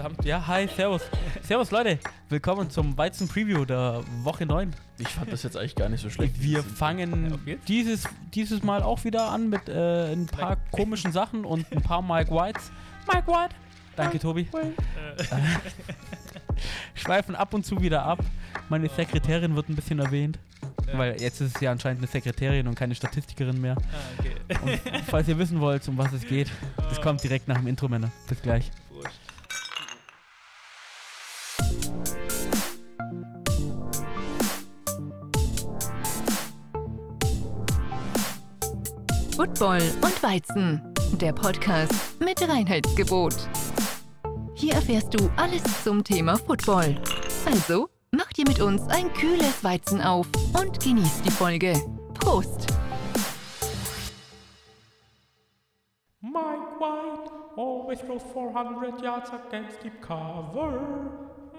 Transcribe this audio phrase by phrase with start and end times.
[0.00, 1.02] Verdammt, ja, hi, servus.
[1.42, 1.98] Servus, Leute.
[2.30, 4.74] Willkommen zum Weizen-Preview der Woche 9.
[4.96, 6.40] Ich fand das jetzt eigentlich gar nicht so schlecht.
[6.40, 7.38] Wir fangen
[7.68, 12.00] dieses, dieses Mal auch wieder an mit äh, ein paar komischen Sachen und ein paar
[12.00, 12.72] Mike Whites.
[13.12, 13.54] Mike White.
[13.94, 14.48] Danke, Tobi.
[16.94, 18.20] Schweifen ab und zu wieder ab.
[18.70, 20.38] Meine Sekretärin wird ein bisschen erwähnt.
[20.94, 23.76] Weil jetzt ist es ja anscheinend eine Sekretärin und keine Statistikerin mehr.
[23.76, 24.80] Ah, okay.
[24.94, 26.50] Und falls ihr wissen wollt, um was es geht,
[26.88, 28.10] das kommt direkt nach dem Intro, Männer.
[28.26, 28.70] Bis gleich.
[39.40, 43.34] Football und Weizen, der Podcast mit Reinheitsgebot.
[44.54, 47.00] Hier erfährst du alles zum Thema Football.
[47.46, 51.72] Also, mach dir mit uns ein kühles Weizen auf und genieß die Folge.
[52.12, 52.66] Prost!
[56.20, 60.82] Mike White always throws 400 yards against deep cover.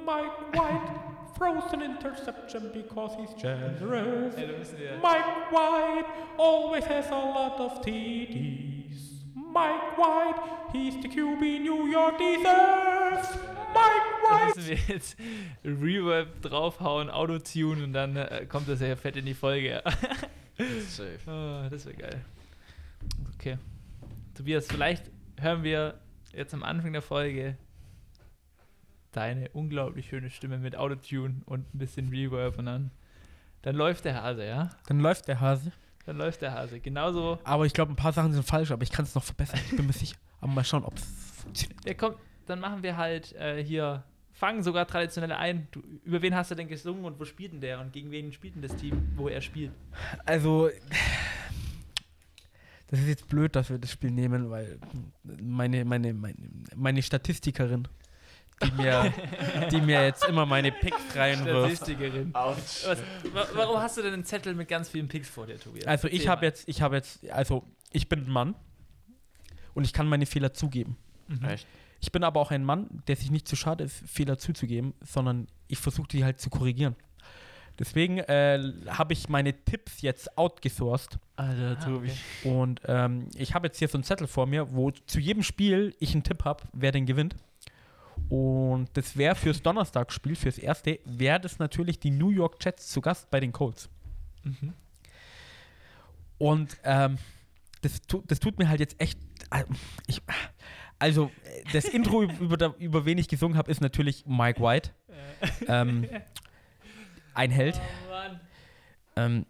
[0.05, 1.10] Mike White
[1.41, 4.35] throws an interception because he's generous.
[4.35, 4.97] Da.
[5.01, 6.05] Mike White
[6.37, 9.23] always has a lot of TDs.
[9.33, 10.35] Mike White,
[10.71, 13.27] he's the QB New York deserves.
[13.73, 14.55] Mike Da White.
[14.55, 15.17] müssen wir jetzt
[15.65, 19.81] Reverb draufhauen, Autotune und dann äh, kommt das ja fett in die Folge.
[20.87, 21.17] Safe.
[21.27, 22.21] oh, das wäre geil.
[23.35, 23.57] Okay.
[24.35, 25.95] Tobias, vielleicht hören wir
[26.33, 27.57] jetzt am Anfang der Folge
[29.11, 32.91] deine unglaublich schöne Stimme mit Autotune und ein bisschen Reverb und dann,
[33.61, 34.69] dann läuft der Hase, ja?
[34.87, 35.71] Dann läuft der Hase.
[36.05, 36.79] Dann läuft der Hase.
[36.79, 39.59] Genauso, Aber ich glaube, ein paar Sachen sind falsch, aber ich kann es noch verbessern.
[39.69, 40.17] Ich bin mir sicher.
[40.39, 41.03] Aber mal schauen, ob es
[41.41, 41.85] funktioniert.
[41.85, 42.17] der kommt,
[42.47, 45.67] dann machen wir halt äh, hier, fangen sogar traditionell ein.
[45.71, 48.33] Du, über wen hast du denn gesungen und wo spielt denn der und gegen wen
[48.33, 49.71] spielt denn das Team, wo er spielt?
[50.25, 50.69] Also,
[52.87, 54.79] das ist jetzt blöd, dass wir das Spiel nehmen, weil
[55.23, 56.35] meine, meine, meine,
[56.75, 57.87] meine Statistikerin,
[58.63, 59.13] die mir,
[59.71, 61.87] die mir jetzt immer meine Picks reinwirft.
[62.33, 65.87] Was, warum hast du denn einen Zettel mit ganz vielen Picks vor dir, Tobias?
[65.87, 68.55] Also ich habe jetzt, ich habe jetzt, also ich bin ein Mann
[69.73, 70.97] und ich kann meine Fehler zugeben.
[71.27, 71.43] Mhm.
[71.45, 71.67] Echt?
[71.99, 75.47] Ich bin aber auch ein Mann, der sich nicht zu schade ist, Fehler zuzugeben, sondern
[75.67, 76.95] ich versuche die halt zu korrigieren.
[77.79, 82.11] Deswegen äh, habe ich meine Tipps jetzt outgesourced Alter, Ah, Tobi.
[82.11, 82.49] okay.
[82.49, 85.95] und ähm, ich habe jetzt hier so einen Zettel vor mir, wo zu jedem Spiel
[85.99, 87.35] ich einen Tipp habe, wer den gewinnt.
[88.29, 93.01] Und das wäre fürs Donnerstagsspiel, fürs erste, wäre das natürlich die New York Jets zu
[93.01, 93.89] Gast bei den Colts.
[94.43, 94.73] Mhm.
[96.37, 97.17] Und ähm,
[97.81, 99.19] das, tu, das tut mir halt jetzt echt.
[100.07, 100.21] Ich,
[100.97, 101.31] also,
[101.73, 104.91] das Intro, über, über wen ich gesungen habe, ist natürlich Mike White.
[105.67, 106.07] Ähm,
[107.33, 107.79] ein Held.
[107.79, 108.11] Oh.
[109.15, 109.45] Ähm,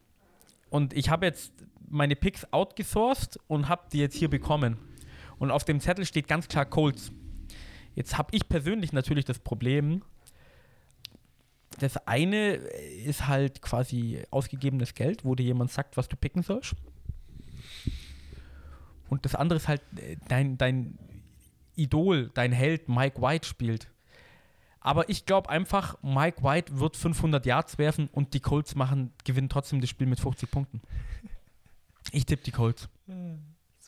[0.69, 1.53] und ich habe jetzt
[1.89, 4.77] meine Picks outgesourced und habe die jetzt hier bekommen.
[5.37, 7.11] Und auf dem Zettel steht ganz klar Colts.
[7.95, 10.01] Jetzt habe ich persönlich natürlich das Problem,
[11.79, 16.75] das eine ist halt quasi ausgegebenes Geld, wo dir jemand sagt, was du picken sollst.
[19.09, 20.97] Und das andere ist halt äh, dein, dein
[21.75, 23.89] Idol, dein Held Mike White spielt.
[24.79, 29.49] Aber ich glaube einfach, Mike White wird 500 Yards werfen und die Colts machen, gewinnen
[29.49, 30.81] trotzdem das Spiel mit 50 Punkten.
[32.11, 32.89] Ich tippe die Colts.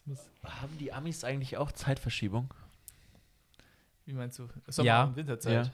[0.06, 2.54] Muss, Haben die Amis eigentlich auch Zeitverschiebung?
[4.06, 4.48] Wie meinst du?
[4.68, 5.04] Sommer- Ja.
[5.06, 5.68] und Winterzeit.
[5.68, 5.72] Ja.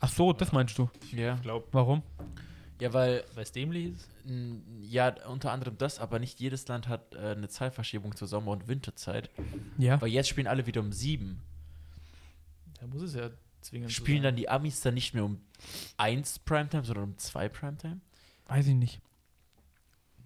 [0.00, 0.90] Ach so, das meinst du.
[1.12, 1.36] Ja.
[1.36, 2.02] glaube, Warum?
[2.80, 4.08] Ja, weil, weil es dämlich ist.
[4.82, 8.66] ja, unter anderem das, aber nicht jedes Land hat äh, eine Zeitverschiebung zur Sommer- und
[8.68, 9.30] Winterzeit.
[9.78, 10.00] Ja.
[10.00, 11.40] Weil jetzt spielen alle wieder um sieben.
[12.80, 14.22] Da muss es ja zwingend so Spielen sein.
[14.24, 15.40] dann die Amis dann nicht mehr um
[15.96, 18.00] eins Primetime, sondern um zwei Primetime?
[18.46, 19.00] Weiß ich nicht.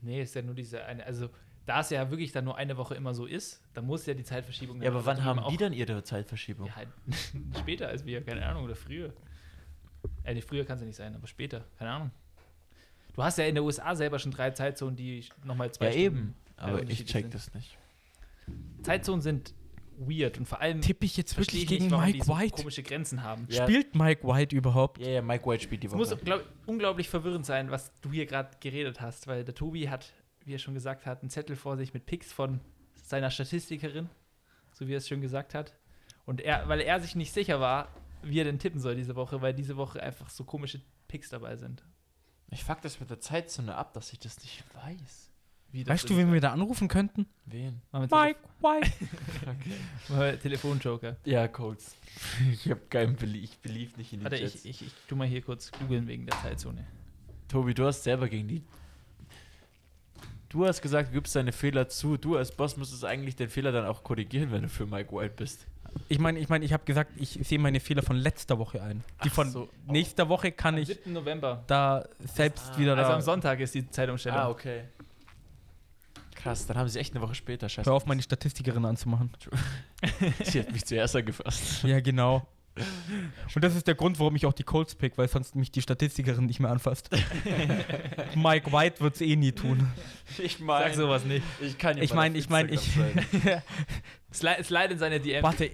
[0.01, 1.05] Nee, ist ja nur diese eine.
[1.05, 1.29] Also,
[1.69, 4.25] da es ja wirklich dann nur eine Woche immer so ist, dann muss ja die
[4.25, 4.81] Zeitverschiebung.
[4.83, 6.67] Ja, aber wann haben auch, die dann ihre Zeitverschiebung?
[6.67, 6.89] Ja, halt
[7.61, 9.13] später als wir, keine Ahnung, oder früher.
[10.25, 12.11] Äh, nee, früher kann es ja nicht sein, aber später, keine Ahnung.
[13.15, 16.07] Du hast ja in der USA selber schon drei Zeitzonen, die nochmal zwei Ja, Stunden,
[16.07, 16.35] eben.
[16.57, 17.35] Aber ich check sind.
[17.35, 17.77] das nicht.
[18.83, 19.55] Zeitzonen sind
[19.99, 22.37] weird und vor allem Tippe ich jetzt wirklich ich gegen nicht, warum Mike die so
[22.39, 22.55] White?
[22.63, 23.47] komische Grenzen haben.
[23.51, 23.65] Ja.
[23.65, 24.99] Spielt Mike White überhaupt?
[25.01, 26.21] Ja, ja, Mike White spielt die Es muss Woche.
[26.25, 30.13] glaub, unglaublich verwirrend sein, was du hier gerade geredet hast, weil der Tobi hat,
[30.49, 32.61] wie er schon gesagt hat, einen Zettel vor sich mit Picks von
[32.95, 34.09] seiner Statistikerin,
[34.73, 35.75] so wie er es schon gesagt hat.
[36.27, 37.89] Und er, weil er sich nicht sicher war,
[38.23, 41.57] wie er denn tippen soll diese Woche, weil diese Woche einfach so komische Picks dabei
[41.57, 41.85] sind.
[42.51, 45.31] Ich fuck das mit der Zeitzone ab, dass ich das nicht weiß.
[45.71, 47.27] Wie das Weißt du, wen wir da anrufen könnten?
[47.45, 47.83] Wen?
[47.93, 48.91] Mike White.
[50.09, 51.19] Wir Telefonjoker.
[51.27, 51.95] Ja, Colts.
[52.51, 54.65] ich hab keinen Belie ich belief nicht in die Warte, Jets.
[54.65, 56.87] ich, ich, ich tu mal hier kurz googeln wegen der Zeitzone.
[57.49, 58.65] Tobi, du hast selber gegen die.
[60.49, 62.17] Du hast gesagt, du gibst deine Fehler zu.
[62.17, 65.35] Du als Boss müsstest eigentlich den Fehler dann auch korrigieren, wenn du für Mike White
[65.37, 65.67] bist.
[66.09, 69.03] Ich meine, ich meine, ich habe gesagt, ich sehe meine Fehler von letzter Woche ein.
[69.25, 69.69] Die Ach von so.
[69.87, 71.13] nächster Woche kann Am ich 7.
[71.13, 71.65] November.
[71.67, 73.17] da selbst Ah, wieder Also da.
[73.17, 74.39] am Sonntag ist die Zeitumstellung.
[74.39, 74.85] Ah, okay.
[76.35, 77.69] Krass, dann haben sie echt eine Woche später.
[77.69, 77.89] Scheiße.
[77.91, 79.31] Hör auf, meine Statistikerin anzumachen.
[80.45, 81.83] Sie hat mich zuerst angefasst.
[81.83, 82.47] Ja, genau.
[83.55, 85.83] Und das ist der Grund, warum ich auch die Colts pick, weil sonst mich die
[85.83, 87.11] Statistikerin nicht mehr anfasst.
[88.35, 89.89] Mike White wird es eh nie tun.
[90.39, 91.45] Ich Sag sowas nicht.
[91.61, 92.81] ich kann Ich meine, ich meine, ich.
[94.33, 95.43] Slide, slide in seine DM.
[95.43, 95.71] Warte,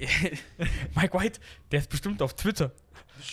[0.94, 1.40] Mike White,
[1.72, 2.70] der ist bestimmt auf Twitter.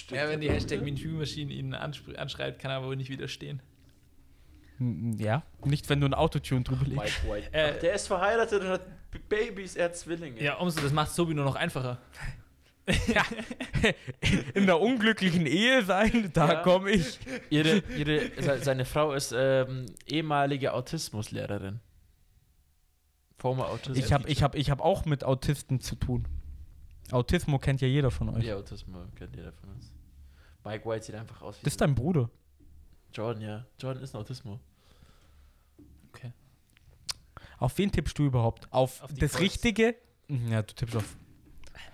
[0.09, 3.61] Ja, wenn die Hashtag MeToo-Maschine ihn anschreibt, kann er wohl nicht widerstehen.
[4.77, 7.23] Hm, Ja, nicht wenn du ein Autotune drüber legst.
[7.23, 7.53] Mike White.
[7.53, 8.81] Äh, der ist verheiratet und hat
[9.29, 10.41] Babys, er hat Zwillinge.
[10.41, 11.99] Ja, umso, das macht Sobi nur noch einfacher.
[14.53, 16.61] In der unglücklichen Ehe sein, da Ja.
[16.61, 17.19] komme ich.
[17.49, 21.79] Ihre, ihre, se- seine Frau ist ähm, ehemalige Autismuslehrerin.
[23.37, 23.97] Former Autismus.
[23.97, 26.27] Ich habe ich hab, ich hab auch mit Autisten zu tun.
[27.11, 28.43] Autismo kennt ja jeder von euch.
[28.45, 29.91] Ja, Autismus kennt jeder von uns.
[30.63, 32.29] Mike White sieht einfach aus wie Das ist dein Bruder.
[33.13, 33.65] Jordan, ja.
[33.79, 34.59] Jordan ist ein Autismus.
[37.57, 38.67] Auf wen tippst du überhaupt?
[38.71, 39.39] Auf, Auf das Colts.
[39.39, 39.95] Richtige?
[40.49, 41.15] Ja, du tippst auf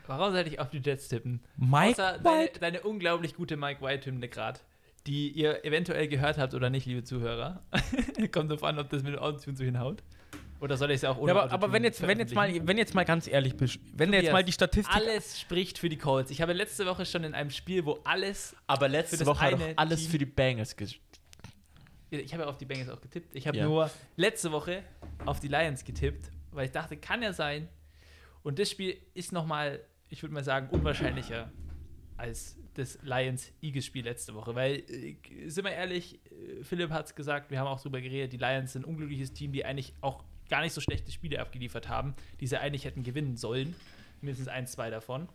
[0.07, 1.41] Warum sollte ich auf die Jets tippen?
[1.57, 2.59] Mike Außer deine, White.
[2.59, 4.59] deine unglaublich gute Mike White-Hymne gerade,
[5.05, 7.61] die ihr eventuell gehört habt oder nicht, liebe Zuhörer.
[8.31, 10.03] Kommt drauf an, ob das mit dem Autotune so hinhaut.
[10.59, 12.77] Oder soll ich es auch ohne Ja, aber, aber wenn, jetzt, wenn, jetzt mal, wenn
[12.79, 14.95] jetzt mal ganz ehrlich bist, wenn du jetzt Tobias, mal die Statistik.
[14.95, 16.31] Alles spricht für die Colts.
[16.31, 18.55] Ich habe letzte Woche schon in einem Spiel, wo alles.
[18.65, 21.03] Aber Für letzte Woche hat doch alles Team- für die Bengals gespielt.
[22.09, 23.35] Ich habe ja auf die Bengals auch getippt.
[23.35, 23.65] Ich habe Ja.
[23.65, 24.81] nur letzte Woche
[25.25, 27.67] auf die Lions getippt, weil ich dachte, kann ja sein.
[28.41, 31.51] Und das Spiel ist nochmal, ich würde mal sagen, unwahrscheinlicher
[32.17, 34.55] als das Lions-Eagles-Spiel letzte Woche.
[34.55, 35.15] Weil, äh,
[35.47, 38.73] sind wir ehrlich, äh, Philipp hat es gesagt, wir haben auch drüber geredet, die Lions
[38.73, 42.47] sind ein unglückliches Team, die eigentlich auch gar nicht so schlechte Spiele abgeliefert haben, die
[42.47, 43.75] sie eigentlich hätten gewinnen sollen.
[44.21, 45.27] Mindestens ein, zwei davon.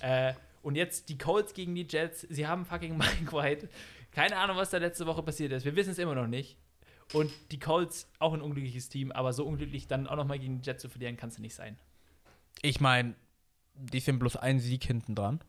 [0.00, 2.20] Äh, und jetzt die Colts gegen die Jets.
[2.22, 3.68] Sie haben fucking Mike White.
[4.10, 5.64] Keine Ahnung, was da letzte Woche passiert ist.
[5.64, 6.56] Wir wissen es immer noch nicht.
[7.12, 10.66] Und die Colts, auch ein unglückliches Team, aber so unglücklich dann auch nochmal gegen die
[10.66, 11.78] Jets zu verlieren, kann es nicht sein.
[12.62, 13.14] Ich meine,
[13.74, 15.40] die sind bloß ein Sieg hinten dran.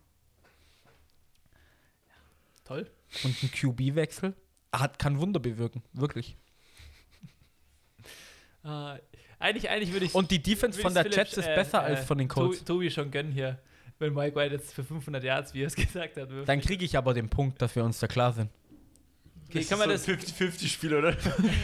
[2.63, 2.89] Toll.
[3.23, 4.33] Und ein QB-Wechsel
[4.73, 5.83] hat, kann Wunder bewirken.
[5.93, 6.37] Wirklich.
[8.63, 8.67] Äh,
[9.39, 12.27] eigentlich, eigentlich würde ich Und die Defense von der Jets ist besser als von den
[12.27, 12.61] Colts.
[12.61, 13.59] äh, Tobi schon gönnen hier,
[13.99, 16.47] wenn Mike White jetzt für 500 Yards, wie er es gesagt hat, wirft.
[16.47, 18.49] Dann kriege ich aber den Punkt, dass wir uns da klar sind.
[19.49, 20.07] Okay, kann man das.
[20.07, 21.15] 50-50-Spiel, oder?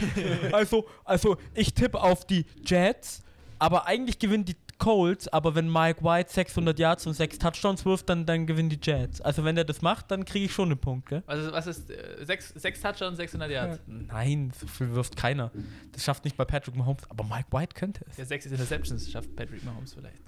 [0.52, 3.22] Also, also ich tippe auf die Jets,
[3.58, 8.08] aber eigentlich gewinnen die Colts, aber wenn Mike White 600 Yards und 6 Touchdowns wirft,
[8.08, 9.20] dann, dann gewinnen die Jets.
[9.20, 11.22] Also wenn er das macht, dann kriege ich schon einen Punkt, gell?
[11.26, 13.80] Was ist, was ist äh, sechs, sechs Touchdowns, 600 Yards?
[13.86, 15.52] Nein, so viel wirft keiner.
[15.92, 18.16] Das schafft nicht mal Patrick Mahomes, aber Mike White könnte es.
[18.16, 20.20] Ja, sechs Interceptions schafft Patrick Mahomes vielleicht.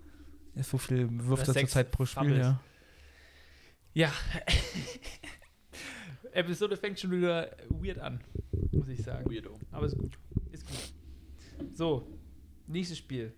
[0.55, 2.47] Ja, so viel wirft Oder er sechs zurzeit pro Spiel, Fumbles.
[2.47, 2.61] ja.
[3.95, 4.13] Ja.
[6.33, 8.21] Episode fängt schon wieder weird an,
[8.71, 9.31] muss ich sagen.
[9.31, 9.59] Weirdo.
[9.71, 10.19] Aber ist gut.
[10.51, 10.93] Ist gut.
[11.75, 12.09] So,
[12.67, 13.35] nächstes Spiel.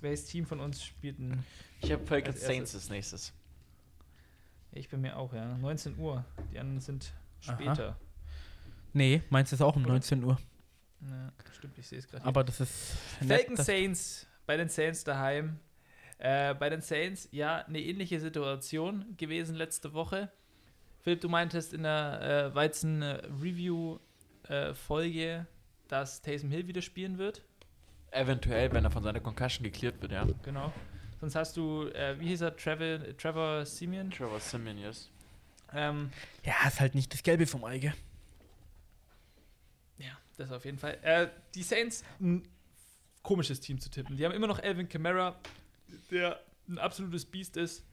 [0.00, 1.44] Welches Team von uns spielt ein.
[1.80, 3.32] Ich habe Falcons Saints als nächstes.
[4.72, 5.56] Ich bin mir auch, ja.
[5.58, 6.24] 19 Uhr.
[6.52, 7.12] Die anderen sind
[7.46, 7.54] Aha.
[7.54, 7.96] später.
[8.92, 9.94] Nee, meins ist auch um Oder?
[9.94, 10.38] 19 Uhr.
[11.08, 12.24] Ja, stimmt, ich sehe es gerade.
[12.24, 12.96] Aber das ist.
[13.26, 15.58] Falcons Saints bei den Saints daheim.
[16.18, 20.32] Äh, bei den Saints, ja, eine ähnliche Situation gewesen letzte Woche.
[21.00, 25.46] Philipp, du meintest in der äh, Weizen-Review-Folge,
[25.86, 27.44] dass Taysom Hill wieder spielen wird.
[28.10, 30.26] Eventuell, wenn er von seiner Concussion geklärt wird, ja.
[30.42, 30.72] Genau.
[31.20, 34.10] Sonst hast du, äh, wie hieß er, Trevor, Trevor Simeon.
[34.10, 35.10] Trevor Simeon, yes.
[35.74, 36.10] Ähm,
[36.44, 37.94] Ja, ist halt nicht das Gelbe vom Ei, gell?
[39.98, 40.96] ja, das auf jeden Fall.
[41.02, 42.48] Äh, die Saints, ein
[43.22, 44.16] komisches Team zu tippen.
[44.16, 45.36] Die haben immer noch Alvin Kamara,
[46.10, 47.84] der ein absolutes Biest ist.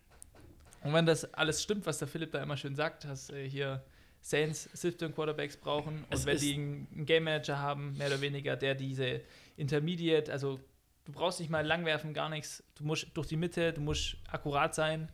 [0.84, 3.84] Und wenn das alles stimmt, was der Philipp da immer schön sagt, dass äh, hier
[4.28, 8.56] Saints System Quarterbacks brauchen und Es wenn die einen Game Manager haben, mehr oder weniger,
[8.56, 9.22] der diese
[9.56, 10.60] Intermediate, also
[11.06, 12.64] du brauchst nicht mal lang werfen, gar nichts.
[12.74, 15.12] Du musst durch die Mitte, du musst akkurat sein,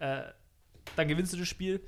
[0.00, 0.22] äh,
[0.96, 1.80] dann gewinnst du das Spiel.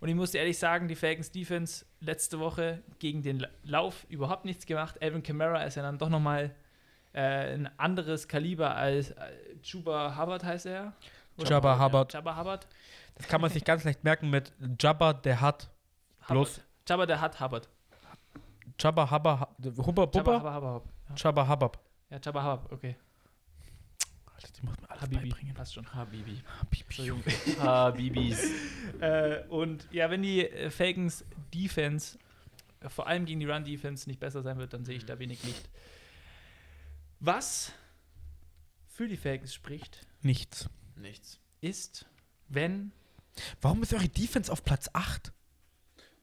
[0.00, 4.06] Und ich muss dir ehrlich sagen, die Falcons Defense letzte Woche gegen den La- Lauf
[4.08, 4.96] überhaupt nichts gemacht.
[5.02, 6.54] Alvin Kamara ist ja dann doch nochmal
[7.12, 9.14] äh, ein anderes Kaliber als äh,
[9.62, 10.94] Chuba Hubbard heißt er.
[11.36, 12.12] Jabba Ja, Hubbard.
[12.14, 12.66] Jabba Hubbard.
[13.16, 15.68] Das kann man sich ganz leicht merken mit Jabba, der hat.
[16.28, 16.64] Bloß- Hubbard.
[16.88, 17.68] Jabba, der hat Hubbard.
[18.78, 20.82] Jabba, Habba, Hubba, Jabba, Bubba, Hubba, Hubba.
[21.10, 21.14] Ja.
[21.16, 21.78] Jabba, Habab.
[22.10, 22.96] ja, Jabba Hubbard, okay.
[24.34, 25.54] Alter, die muss man alles Habibi, beibringen.
[25.54, 25.94] passt schon.
[25.94, 26.42] Habibi.
[26.72, 27.22] Entschuldigung.
[27.60, 28.50] Habibis.
[29.00, 32.18] äh, und ja, wenn die äh, Falcons Defense
[32.88, 35.68] vor allem gegen die Run-Defense nicht besser sein wird, dann sehe ich da wenig Licht.
[37.20, 37.72] Was
[38.88, 40.68] für die Falcons spricht, Nichts.
[40.96, 41.38] Nichts.
[41.60, 42.06] ist,
[42.48, 42.92] wenn
[43.60, 45.32] Warum ist eure Defense auf Platz 8?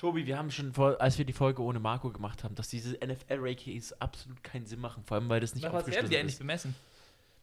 [0.02, 2.98] Tobi, wir haben schon, vor, als wir die Folge ohne Marco gemacht haben, dass diese
[3.06, 6.20] NFL-Rankings absolut keinen Sinn machen, vor allem weil das nicht nach was werden die aufgeschlüsselt
[6.20, 6.40] eigentlich ist.
[6.40, 6.76] bemessen?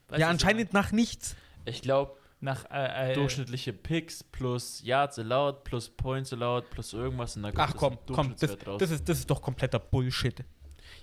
[0.09, 1.37] Weißt ja, anscheinend nach nichts.
[1.67, 7.37] Ich glaube, nach äh, äh, durchschnittliche Picks plus Yards allowed plus Points allowed plus irgendwas
[7.37, 10.43] und dann kommt Ach das komm, komm, das, das, ist, das ist doch kompletter Bullshit.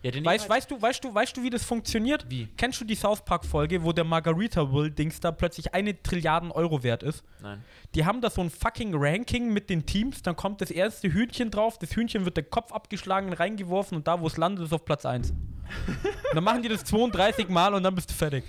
[0.01, 2.25] Ja, Weißt, weißt, du, weißt, du, weißt du, wie das funktioniert?
[2.29, 2.47] Wie?
[2.57, 7.23] Kennst du die South Park-Folge, wo der Margarita-Will-Dings da plötzlich eine Trilliarden Euro wert ist?
[7.41, 7.63] Nein.
[7.95, 11.49] Die haben da so ein fucking Ranking mit den Teams, dann kommt das erste Hühnchen
[11.49, 14.85] drauf, das Hühnchen wird der Kopf abgeschlagen, reingeworfen und da, wo es landet, ist auf
[14.85, 15.33] Platz 1.
[16.33, 18.43] dann machen die das 32 Mal und dann bist du fertig.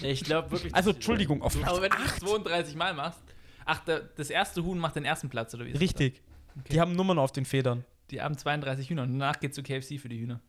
[0.00, 0.74] Ich glaube wirklich.
[0.74, 2.20] Also, Entschuldigung, auf Platz Aber wenn du das 8.
[2.20, 3.20] 32 Mal machst,
[3.64, 5.72] ach, das erste Huhn macht den ersten Platz, oder wie?
[5.72, 6.22] Richtig.
[6.58, 6.72] Okay.
[6.72, 7.84] Die haben Nummern auf den Federn.
[8.10, 10.40] Die haben 32 Hühner und danach geht's zu KFC für die Hühner.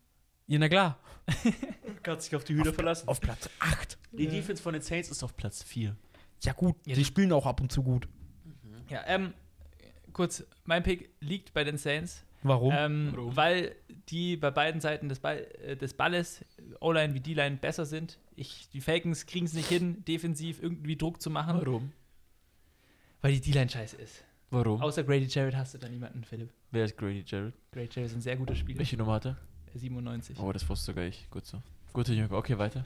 [0.47, 0.99] Ja, na klar.
[2.03, 3.07] Kannst dich auf die Hühner verlassen.
[3.07, 3.97] Auf Platz 8.
[4.11, 5.95] Die Defense von den Saints ist auf Platz 4.
[6.43, 8.07] Ja, gut, Ja, die spielen auch ab und zu gut.
[8.89, 9.33] Ja, ähm,
[10.11, 12.73] kurz, mein Pick liegt bei den Saints, Warum?
[12.75, 13.35] ähm, Warum?
[13.37, 13.75] weil
[14.09, 16.43] die bei beiden Seiten des, Ball, äh, des Balles,
[16.81, 18.19] O-Line wie D-Line, besser sind.
[18.35, 21.93] Ich, die Falcons kriegen es nicht hin, defensiv irgendwie Druck zu machen, Warum?
[23.21, 24.25] weil die D-Line scheiße ist.
[24.51, 24.81] Warum?
[24.81, 26.51] Außer Grady Jarrett hast du da niemanden, Philipp.
[26.71, 27.55] Wer ist Grady Jarrett?
[27.71, 28.79] Grady Jarrett ist ein sehr guter Spieler.
[28.79, 29.37] Welche Nummer hat er?
[29.79, 30.37] 97.
[30.39, 31.29] Oh, das wusste sogar ich.
[31.29, 31.61] Gut so.
[31.93, 32.31] Gute Junge.
[32.35, 32.83] Okay, weiter.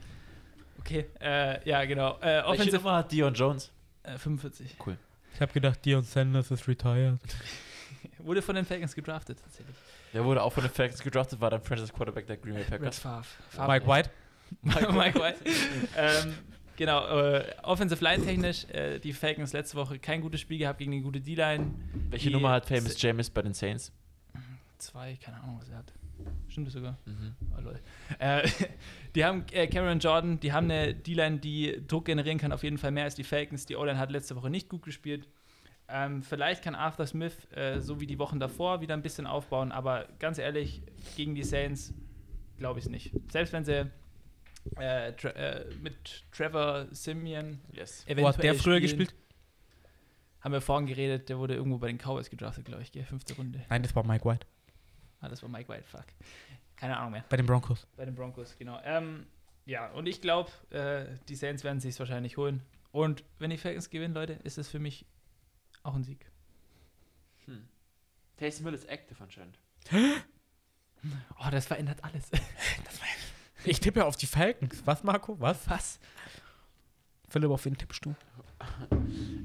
[0.80, 2.18] Okay, äh, ja, genau.
[2.20, 3.70] Äh, Welche Nummer hat Dion Jones?
[4.04, 4.76] äh, 45.
[5.34, 7.18] ich habe gedacht, Dion Sanders ist retired.
[8.18, 9.74] Wurde von den Falcons gedraftet, tatsächlich.
[10.14, 12.70] Der wurde auch von den Falcons gedraftet, war dann Franchise Quarterback der Green Bay Red
[12.70, 12.98] Packers.
[12.98, 13.26] Favre.
[13.66, 14.10] Mike White.
[14.62, 15.38] Mike, Mike White.
[15.96, 16.34] ähm,
[16.76, 20.92] genau, äh, Offensive Line technisch, äh, die Falcons letzte Woche kein gutes Spiel gehabt gegen
[20.92, 21.74] eine gute D-Line.
[22.10, 23.92] Welche Die- Nummer hat Famous James bei den Saints?
[24.78, 25.92] Zwei, keine Ahnung, was er hat.
[26.48, 26.98] Stimmt das sogar?
[27.06, 27.34] Mhm.
[27.56, 27.80] Oh, lol.
[28.18, 28.48] Äh,
[29.14, 32.78] die haben äh, Cameron Jordan, die haben eine D-Line, die Druck generieren kann, auf jeden
[32.78, 33.66] Fall mehr als die Falcons.
[33.66, 35.28] Die O-Line hat letzte Woche nicht gut gespielt.
[35.88, 39.72] Ähm, vielleicht kann Arthur Smith, äh, so wie die Wochen davor, wieder ein bisschen aufbauen,
[39.72, 40.82] aber ganz ehrlich,
[41.16, 41.94] gegen die Saints
[42.58, 43.12] glaube ich es nicht.
[43.30, 43.90] Selbst wenn sie
[44.76, 48.04] äh, Tra äh, mit Trevor Simeon Yes.
[48.04, 49.14] eventuell Wo hat der früher spielen, gespielt?
[50.40, 53.04] Haben wir vorhin geredet, der wurde irgendwo bei den Cowboys gedraftet, glaube ich, gell?
[53.04, 53.64] fünfte Runde.
[53.70, 54.46] Nein, das war Mike White.
[55.20, 56.06] Ah, das war Mike White, fuck.
[56.76, 57.24] Keine Ahnung mehr.
[57.28, 57.86] Bei den Broncos.
[57.96, 58.80] Bei den Broncos, genau.
[58.84, 59.26] Ähm,
[59.66, 62.62] ja, und ich glaube, äh, die Saints werden sich wahrscheinlich holen.
[62.92, 65.04] Und wenn die Falcons gewinnen, Leute, ist es für mich
[65.82, 66.30] auch ein Sieg.
[67.46, 67.68] Hm.
[68.36, 69.58] Taysom Hill ist active anscheinend.
[71.38, 72.28] Oh, das verändert alles.
[73.64, 74.82] Ich tippe auf die Falcons.
[74.84, 75.38] Was, Marco?
[75.40, 75.68] Was?
[75.68, 75.98] Was?
[77.28, 78.14] Philipp, auf wen tippst du?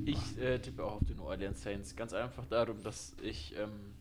[0.06, 1.96] Ich äh, tippe auch auf die New Orleans Saints.
[1.96, 3.94] Ganz einfach darum, dass ich ähm,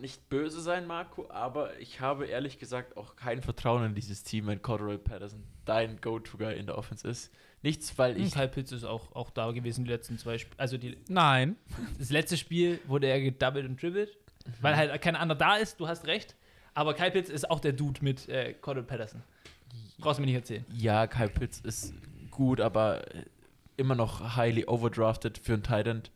[0.00, 4.46] nicht böse sein mag, aber ich habe ehrlich gesagt auch kein Vertrauen in dieses Team,
[4.46, 7.32] wenn Cordero Patterson dein Go-To-Guy in der Offense ist.
[7.62, 8.32] Nichts, weil ich.
[8.32, 10.58] Kyle Pitts ist auch, auch da gewesen, die letzten zwei Spiele.
[10.58, 11.56] Also die, Nein.
[11.98, 14.16] das letzte Spiel wurde er gedoubled und dribbelt,
[14.60, 16.36] weil halt kein anderer da ist, du hast recht.
[16.74, 19.22] Aber Kyle Pitts ist auch der Dude mit äh, Cordell Patterson.
[19.98, 20.64] Brauchst du mir nicht erzählen.
[20.72, 21.92] Ja, Kyle Pitts ist
[22.30, 23.04] gut, aber
[23.76, 26.10] immer noch highly overdrafted für einen Tight End.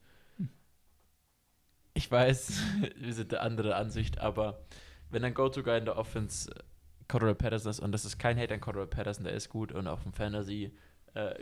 [2.13, 2.61] Ich weiß,
[2.99, 4.61] wir sind der andere Ansicht, aber
[5.09, 6.59] wenn ein Go-To-Guy in der Offense äh,
[7.09, 9.87] Cordero Patterson ist, und das ist kein Hate an Cordero Patterson, der ist gut und
[9.89, 10.73] auf dem Fantasy
[11.15, 11.35] äh,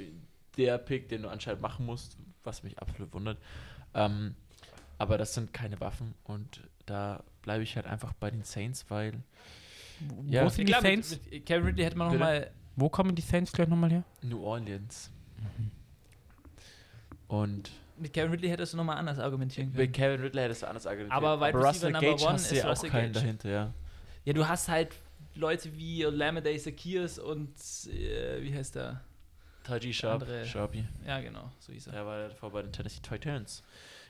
[0.56, 3.38] der Pick, den du anscheinend machen musst, was mich absolut wundert.
[3.94, 4.36] Ähm,
[4.96, 9.24] aber das sind keine Waffen und da bleibe ich halt einfach bei den Saints, weil
[10.28, 10.44] Ja.
[10.44, 11.10] Wo sind die Saints?
[11.10, 12.24] Mit, mit Kevin Ridley hätte man noch Bitte?
[12.24, 14.04] mal Wo kommen die Saints gleich nochmal her?
[14.22, 15.10] New Orleans.
[17.26, 19.92] Und mit Kevin Ridley hättest du noch mal anders argumentieren können.
[19.92, 21.16] Kevin Ridley hättest du anders argumentiert.
[21.16, 23.24] Aber Wide Receiver Russell Number Gage One hast du ist ja auch Russell keinen Gage.
[23.24, 23.74] dahinter, ja.
[24.24, 24.94] Ja, du hast halt
[25.34, 27.54] Leute wie Lamade Zacchaeus und
[27.88, 29.00] äh, wie heißt der?
[29.64, 30.84] Taji Sharp, Sharpie.
[31.06, 31.92] Ja, genau, so hieß er.
[31.92, 33.62] Der war ja davor bei den Tennessee Titans.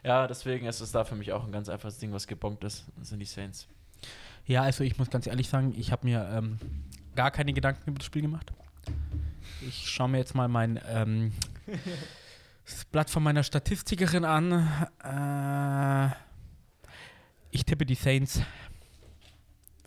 [0.02, 2.84] Ja, deswegen ist es da für mich auch ein ganz einfaches Ding, was gebonkt ist.
[2.96, 3.68] Das sind die Saints.
[4.46, 6.58] Ja, also ich muss ganz ehrlich sagen, ich habe mir ähm,
[7.14, 8.52] gar keine Gedanken über das Spiel gemacht.
[9.60, 11.32] Ich schaue mir jetzt mal mein ähm,
[12.70, 14.52] das Blatt von meiner Statistikerin an.
[15.02, 16.14] Äh,
[17.50, 18.40] ich tippe die Saints.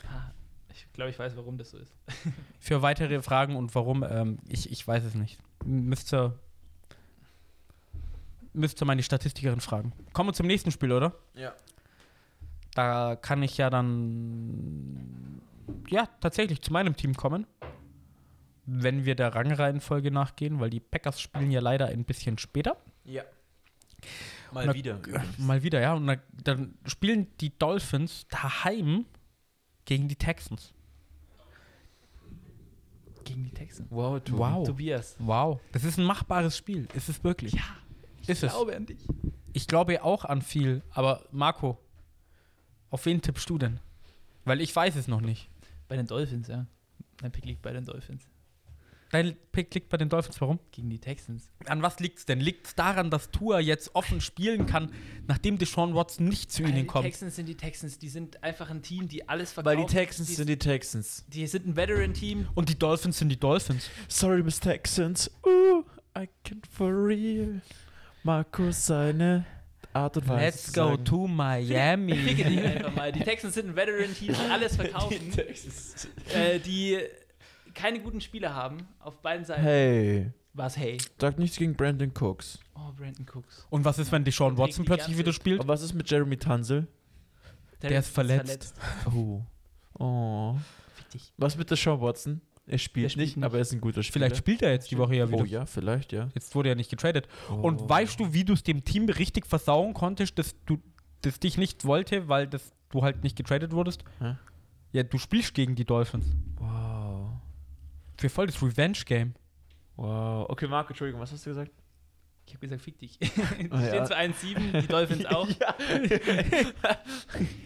[0.07, 0.31] Ah,
[0.71, 1.95] ich glaube, ich weiß, warum das so ist.
[2.59, 5.39] Für weitere Fragen und warum, ähm, ich, ich weiß es nicht.
[5.63, 6.37] Müsste,
[8.53, 9.93] müsste meine Statistikerin fragen.
[10.13, 11.15] Kommen wir zum nächsten Spiel, oder?
[11.35, 11.53] Ja.
[12.75, 15.41] Da kann ich ja dann
[15.89, 17.45] ja tatsächlich zu meinem Team kommen,
[18.65, 22.77] wenn wir der Rangreihenfolge nachgehen, weil die Packers spielen ja leider ein bisschen später.
[23.03, 23.23] Ja.
[24.51, 24.95] Mal Na, wieder.
[24.97, 25.37] übrigens.
[25.39, 25.93] Mal wieder, ja.
[25.93, 29.05] Und dann, dann spielen die Dolphins daheim
[29.85, 30.73] gegen die Texans.
[33.23, 33.87] Gegen die Texans.
[33.89, 34.37] Wow, Tobi.
[34.39, 34.67] Wow.
[34.67, 35.15] Tobias.
[35.19, 35.61] Wow.
[35.71, 36.87] Das ist ein machbares Spiel.
[36.93, 37.53] Ist es wirklich?
[37.53, 37.63] Ja,
[38.27, 38.51] ist es.
[38.51, 39.07] glaube an dich.
[39.53, 40.81] Ich glaube auch an viel.
[40.91, 41.77] Aber Marco,
[42.89, 43.79] auf wen tippst du denn?
[44.45, 45.49] Weil ich weiß es noch nicht.
[45.87, 46.65] Bei den Dolphins, ja.
[47.21, 48.27] Mein Pick liegt bei den Dolphins.
[49.13, 50.41] Dein Pick liegt bei den Dolphins.
[50.41, 50.57] Warum?
[50.71, 51.51] Gegen die Texans.
[51.67, 52.39] An was liegt es denn?
[52.39, 54.91] Liegt es daran, dass Tua jetzt offen spielen kann,
[55.27, 57.05] nachdem Deshaun Watson nicht zu ihnen die kommt?
[57.05, 57.99] Texans sind die Texans.
[57.99, 59.77] Die sind einfach ein Team, die alles verkaufen.
[59.77, 61.25] Weil die Texans die, sind die Texans.
[61.27, 62.47] die sind ein Veteran-Team.
[62.55, 63.87] Und die Dolphins sind die Dolphins.
[64.07, 65.29] Sorry, Miss Texans.
[65.45, 65.83] Uh,
[66.19, 67.61] I can for real.
[68.23, 69.45] Markus seine
[69.93, 70.43] Art und Weise.
[70.43, 71.05] Let's go sagen.
[71.05, 72.13] to Miami.
[72.13, 73.11] dich einfach mal.
[73.11, 75.19] Die Texans sind ein Veteran-Team, die alles verkaufen.
[75.19, 76.07] Die Texans.
[76.33, 76.97] äh, die
[77.73, 79.61] keine guten Spieler haben auf beiden Seiten.
[79.61, 80.97] Hey, Was, hey?
[81.19, 82.59] sag nichts gegen Brandon Cooks.
[82.75, 83.65] Oh, Brandon Cooks.
[83.69, 85.59] Und was ist, wenn Deshaun Der Watson plötzlich wieder spielt?
[85.59, 86.87] Aber was ist mit Jeremy Tunzel?
[87.81, 88.75] Der ist verletzt.
[89.13, 89.41] Oh.
[89.99, 90.55] Oh.
[90.95, 91.33] Fick dich.
[91.37, 92.41] Was mit der Sean Watson?
[92.65, 93.45] Er spielt, Der spielt nicht, nicht.
[93.45, 94.25] aber er ist ein guter Spieler.
[94.27, 95.41] Vielleicht spielt er jetzt die Woche ja wieder.
[95.41, 96.29] Oh ja, vielleicht, ja.
[96.33, 97.27] Jetzt wurde er nicht getradet.
[97.49, 97.89] Und Oh.
[97.89, 100.77] weißt du, wie du es dem Team richtig versauen konntest, dass du
[101.21, 104.05] das dich nicht wollte, weil das, du halt nicht getradet wurdest?
[104.19, 104.35] Hä?
[104.93, 106.25] Ja, du spielst gegen die Dolphins.
[108.17, 109.33] Für voll das Revenge-Game.
[109.95, 110.49] Wow.
[110.49, 111.71] Okay, Marco, Entschuldigung, was hast du gesagt?
[112.45, 113.17] Ich habe gesagt, fick dich.
[113.19, 113.29] die
[113.71, 113.87] ja.
[113.87, 115.47] stehen zu 1-7, die Dolphins auch.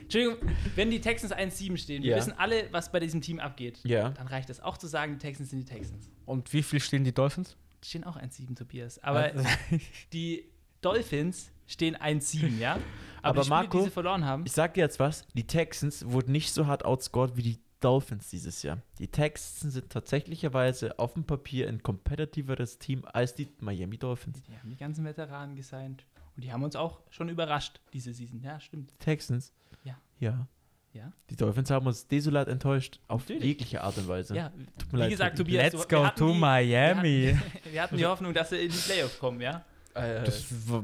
[0.02, 0.38] Entschuldigung,
[0.76, 2.18] wenn die Texans 1-7 stehen, wir Ja.
[2.18, 3.80] wissen alle, was bei diesem Team abgeht.
[3.84, 4.10] Ja.
[4.10, 6.10] Dann reicht es auch zu sagen, die Texans sind die Texans.
[6.26, 7.58] Und wie viel stehen die Dolphins?
[7.84, 9.00] Die stehen auch 1-7, Tobias.
[9.04, 9.44] Aber Also-
[10.14, 10.46] die
[10.82, 12.74] Dolphins stehen 1-7, ja?
[12.74, 12.82] Aber,
[13.24, 16.08] Aber die Spiele, Marco, die sie verloren haben, Ich sag dir jetzt was, die Texans
[16.10, 18.80] wurden nicht so hart outscored wie die Dolphins dieses Jahr.
[19.00, 24.42] Die Texans sind tatsächlicherweise auf dem Papier ein kompetitiveres Team als die Miami Dolphins.
[24.44, 26.06] die haben die ganzen Veteranen gesigned.
[26.36, 28.42] Und die haben uns auch schon überrascht, diese Season.
[28.42, 28.92] Ja, stimmt.
[28.92, 29.54] Die Texans?
[29.84, 29.98] Ja.
[30.20, 30.48] Ja.
[30.94, 31.12] Ja.
[31.30, 33.00] Die Dolphins haben uns desolat enttäuscht.
[33.08, 33.44] Auf Natürlich.
[33.44, 34.36] jegliche Art und Weise.
[34.36, 35.52] Ja, Tut mir wie leid, gesagt, Tobi.
[35.52, 37.22] Tobias, Let's wir go hatten to die- Miami.
[37.28, 39.64] Wir hatten, wir hatten die Hoffnung, dass sie in die Playoffs kommen, ja?
[39.94, 40.82] Äh, Das, w-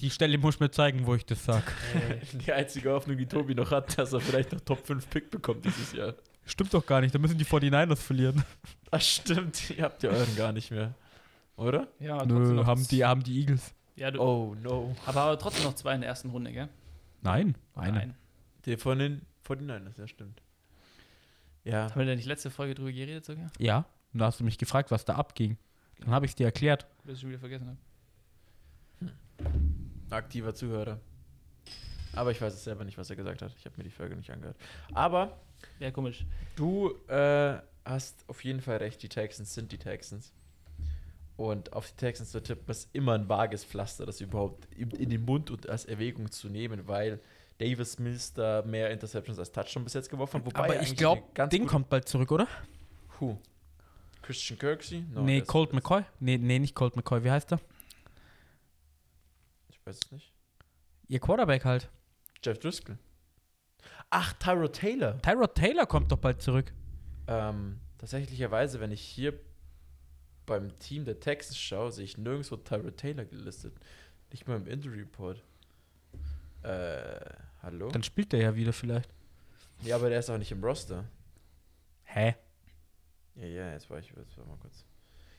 [0.00, 1.62] die Stelle muss mir zeigen, wo ich das sag.
[2.46, 5.64] die einzige Hoffnung, die Tobi noch hat, dass er vielleicht noch Top 5 Pick bekommt
[5.64, 6.14] dieses Jahr.
[6.44, 8.42] Stimmt doch gar nicht, da müssen die 49ers verlieren.
[8.90, 10.94] Ach stimmt, ihr habt ja euren gar nicht mehr.
[11.56, 11.88] Oder?
[11.98, 13.74] Ja, Nö, haben die, haben die Eagles.
[13.96, 14.94] Ja, du, Oh no.
[15.06, 16.68] aber, aber trotzdem noch zwei in der ersten Runde, gell?
[17.20, 18.00] Nein, eine.
[18.00, 18.14] ein.
[18.64, 20.40] Der von den 49ers, ja stimmt.
[21.64, 21.90] Ja.
[21.90, 23.50] Haben wir da nicht letzte Folge drüber geredet sogar?
[23.58, 23.84] Ja,
[24.14, 25.58] und da hast du mich gefragt, was da abging.
[25.98, 26.86] Dann habe ich es dir erklärt.
[27.04, 27.78] Dass ich schon wieder vergessen habe.
[30.10, 30.98] Aktiver Zuhörer.
[32.14, 33.52] Aber ich weiß es selber nicht, was er gesagt hat.
[33.58, 34.56] Ich habe mir die Folge nicht angehört.
[34.94, 35.36] Aber
[35.78, 36.24] Ja, komisch.
[36.56, 40.32] du äh, hast auf jeden Fall recht, die Texans sind die Texans.
[41.36, 45.24] Und auf die Texans zu tippen ist immer ein vages Pflaster, das überhaupt in den
[45.24, 47.20] Mund und als Erwägung zu nehmen, weil
[47.58, 50.46] Davis Mills da mehr Interceptions als Touchdown bis jetzt geworfen hat.
[50.46, 52.48] Wobei Aber er ich glaube, Ding kommt bald zurück, oder?
[53.20, 53.38] Who?
[54.22, 55.04] Christian Kirksey?
[55.12, 55.72] No, nee, Colt.
[55.72, 56.02] McCoy?
[56.18, 57.22] Nee, nee, nicht Colt McCoy.
[57.22, 57.60] Wie heißt er?
[59.88, 60.34] Weiß es nicht.
[61.06, 61.88] Ihr Quarterback halt.
[62.44, 62.98] Jeff Driscoll.
[64.10, 65.18] Ach, Tyro Taylor.
[65.22, 66.74] Tyrod Taylor kommt doch bald zurück.
[67.26, 69.40] Ähm, tatsächlicherweise, wenn ich hier
[70.44, 73.72] beim Team der Texans schaue, sehe ich nirgendwo Tyrod Taylor gelistet.
[74.30, 75.42] Nicht mal im Injury Report.
[76.64, 77.20] Äh,
[77.62, 77.88] hallo?
[77.88, 79.08] Dann spielt er ja wieder vielleicht.
[79.80, 81.06] Ja, aber der ist auch nicht im Roster.
[82.04, 82.36] Hä?
[83.36, 84.84] Ja, ja, jetzt war ich jetzt war mal kurz.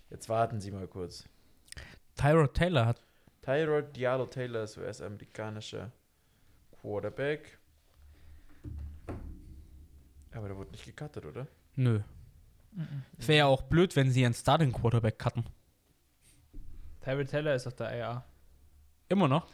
[0.09, 1.29] Jetzt warten Sie mal kurz.
[2.15, 2.99] Tyrod Taylor hat.
[3.49, 5.91] Tyrod Diallo Taylor ist US-amerikanischer
[6.79, 7.57] Quarterback.
[10.31, 11.47] Aber der wurde nicht gecuttet, oder?
[11.75, 11.99] Nö.
[13.17, 15.45] Es wäre ja auch blöd, wenn sie einen Starting Quarterback cutten.
[17.01, 18.23] Tyrell Taylor ist auf der IR.
[19.07, 19.47] Immer noch.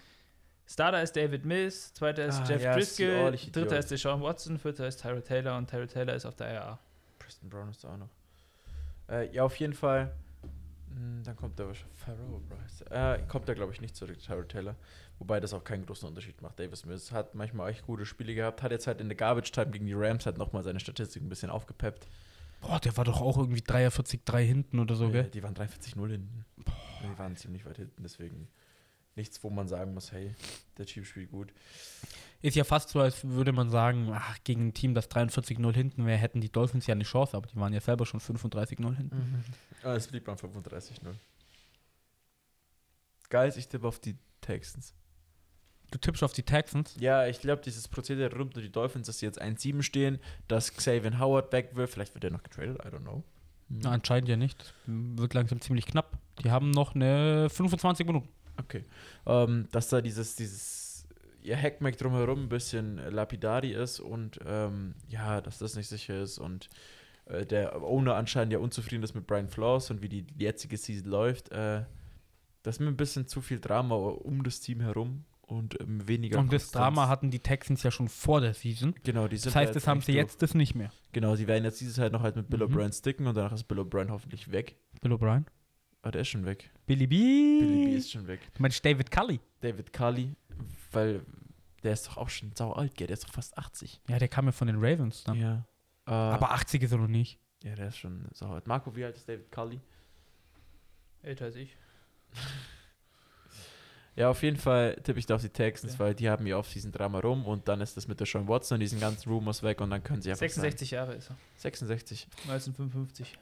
[0.68, 4.22] Starter ist David Mills, zweiter ist Ah, Jeff ja, ist Driscoll, ordentliche dritter ist Deshaun
[4.22, 6.80] Watson, vierter ist Tyrell Taylor und Tyrell Taylor ist auf der IR.
[7.18, 8.10] Preston Brown ist da auch noch.
[9.08, 10.14] Äh, ja, auf jeden Fall.
[10.96, 12.82] Hm, Dann kommt der wahrscheinlich Pharaoh Bryce.
[12.90, 14.76] Äh, kommt er, glaube ich, nicht zurück, Tyrell Taylor.
[15.20, 16.60] Wobei das auch keinen großen Unterschied macht.
[16.60, 18.62] Davis Mills hat manchmal echt gute Spiele gehabt.
[18.64, 21.30] Hat jetzt halt in der Garbage Time gegen die Rams halt nochmal seine Statistik ein
[21.30, 22.08] bisschen aufgepeppt.
[22.62, 25.24] Boah, der war doch auch irgendwie 43-3 hinten oder so, Äh, gell?
[25.26, 26.46] die waren 43-0 hinten.
[26.66, 26.74] Ja,
[27.12, 28.48] Die waren ziemlich weit hinten, deswegen
[29.16, 30.34] nichts, wo man sagen muss, hey,
[30.78, 31.54] der Chief spielt gut.
[32.46, 36.06] Ist ja fast so, als würde man sagen, ach, gegen ein Team, das 43-0 hinten
[36.06, 39.44] wäre, hätten die Dolphins ja eine Chance, aber die waren ja selber schon 35-0 hinten.
[39.82, 41.16] Ah, es blieb beim 35-0.
[43.30, 44.94] Geil, ich tippe auf die Texans.
[45.90, 46.96] Du tippst auf die Texans.
[47.00, 50.72] Ja, ich glaube, dieses Prozedere rund um die Dolphins, dass sie jetzt 1-7 stehen, dass
[50.72, 53.24] Xavier Howard weg wird, vielleicht wird er noch getradet, I don't know.
[53.70, 54.60] Na, anscheinend ja nicht.
[54.60, 56.20] Das wird langsam ziemlich knapp.
[56.44, 58.30] Die haben noch eine 25 Minuten.
[58.58, 58.86] Okay.
[59.26, 60.85] Ähm, dass da dieses, dieses
[61.46, 66.38] ja, Hackmack drumherum ein bisschen lapidari ist und ähm, ja, dass das nicht sicher ist
[66.40, 66.70] und
[67.26, 71.10] äh, der Owner anscheinend ja unzufrieden ist mit Brian Flores und wie die jetzige Season
[71.10, 71.50] läuft.
[71.52, 71.84] Äh,
[72.64, 76.40] das ist mir ein bisschen zu viel Drama um das Team herum und ähm, weniger.
[76.40, 76.82] Und das Konstanz.
[76.96, 78.96] Drama hatten die Texans ja schon vor der Season.
[79.04, 80.24] Genau, die sind Das heißt, da das haben sie durch.
[80.24, 80.90] jetzt das nicht mehr.
[81.12, 82.76] Genau, sie werden jetzt diese Zeit noch halt mit Bill Mhm.
[82.76, 84.76] O'Brien sticken und danach ist Bill O'Brien hoffentlich weg.
[85.02, 85.46] Bill O'Brien.
[86.02, 86.72] Ah, der ist schon weg.
[86.86, 87.16] Billy B.
[87.60, 88.40] Billy B ist schon weg.
[88.54, 89.40] Du meinst David Cully?
[89.62, 90.36] David Cully,
[90.92, 91.22] weil
[91.84, 93.08] der ist doch auch schon sau alt, gell?
[93.08, 94.02] Der ist doch fast 80.
[94.10, 95.40] Ja, der kam ja von den Ravens dann.
[95.40, 95.66] Ja.
[96.08, 97.40] Äh, Aber 80 ist er noch nicht.
[97.64, 98.68] ja, der ist schon sau alt.
[98.68, 99.80] Marco, wie alt ist David Cully?
[101.22, 101.76] Älter als ich.
[104.18, 106.00] Ja, auf jeden Fall tippe ich da auf die Texans, Ja.
[106.00, 108.76] weil die haben ja Offseason Drama rum und dann ist das mit der Sean Watson
[108.78, 111.36] und diesen ganzen Rumors weg und dann können sie einfach 66 Jahre ist er.
[111.36, 112.28] sagen, 66.
[112.48, 113.38] 1955.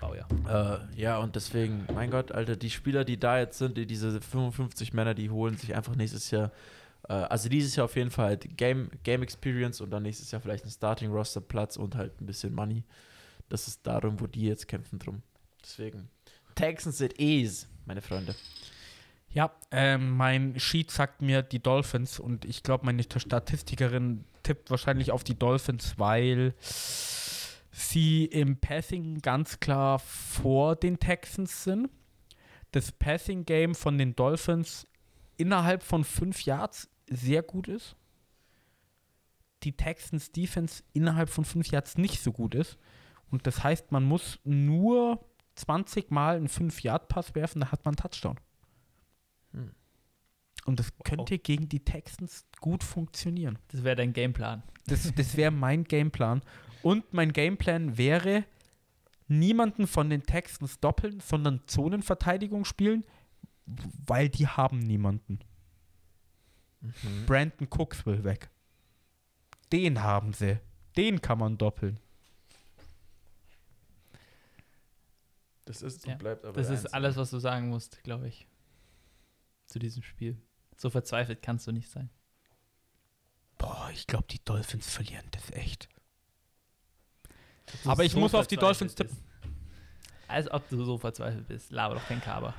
[0.00, 0.28] Baujahr.
[0.48, 4.20] Äh, ja, und deswegen, mein Gott, Alter, die Spieler, die da jetzt sind, die, diese
[4.20, 6.52] 55 Männer, die holen sich einfach nächstes Jahr,
[7.08, 10.40] äh, also dieses Jahr auf jeden Fall halt Game, Game Experience und dann nächstes Jahr
[10.40, 12.84] vielleicht einen Starting Roster Platz und halt ein bisschen Money.
[13.48, 15.22] Das ist darum, wo die jetzt kämpfen drum.
[15.62, 16.08] Deswegen,
[16.54, 18.34] Texans it is, meine Freunde.
[19.30, 25.12] Ja, ähm, mein Sheet sagt mir die Dolphins und ich glaube, meine Statistikerin tippt wahrscheinlich
[25.12, 26.54] auf die Dolphins, weil
[27.76, 31.90] sie im Passing ganz klar vor den Texans sind.
[32.72, 34.86] Das Passing-Game von den Dolphins
[35.36, 37.94] innerhalb von fünf Yards sehr gut ist.
[39.62, 42.78] Die Texans Defense innerhalb von fünf Yards nicht so gut ist.
[43.30, 45.20] Und das heißt, man muss nur
[45.56, 48.36] 20 Mal einen 5-Yard-Pass werfen, da hat man einen Touchdown.
[49.52, 49.74] Hm.
[50.64, 53.58] Und das könnte gegen die Texans gut funktionieren.
[53.68, 54.62] Das wäre dein Gameplan.
[54.86, 56.42] Das, das wäre mein Gameplan.
[56.86, 58.44] Und mein Gameplan wäre,
[59.26, 63.04] niemanden von den Texans doppeln, sondern Zonenverteidigung spielen,
[63.64, 65.40] weil die haben niemanden.
[66.80, 67.26] Mhm.
[67.26, 68.50] Brandon Cooks will weg.
[69.72, 70.60] Den haben sie.
[70.96, 71.98] Den kann man doppeln.
[75.64, 78.46] Das ist Ja, und bleibt aber Das ist alles, was du sagen musst, glaube ich.
[79.64, 80.40] Zu diesem Spiel.
[80.76, 82.10] So verzweifelt kannst du nicht sein.
[83.58, 85.88] Boah, ich glaube, die Dolphins verlieren das echt.
[87.84, 89.14] Aber ich so muss auf die Dolphins bist.
[90.28, 91.70] Als ob du so verzweifelt bist.
[91.70, 92.54] Laber doch kein Kaber.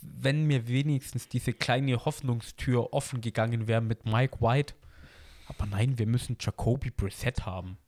[0.00, 4.74] Wenn mir wenigstens diese kleine Hoffnungstür offen gegangen wäre mit Mike White.
[5.46, 7.78] Aber nein, wir müssen Jacoby Brissett haben.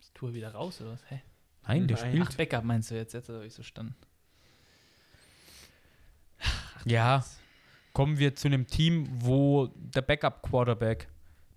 [0.00, 1.00] Ist Tour wieder raus oder was?
[1.08, 1.22] Hä?
[1.66, 2.10] Nein, der Nein.
[2.10, 2.28] spielt.
[2.28, 3.12] Ach, Backup meinst du jetzt?
[3.14, 3.94] Jetzt habe ich so standen.
[6.84, 7.24] Ja,
[7.92, 11.08] kommen wir zu einem Team, wo der Backup-Quarterback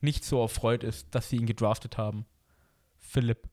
[0.01, 2.25] nicht so erfreut ist, dass sie ihn gedraftet haben.
[2.99, 3.49] Philipp.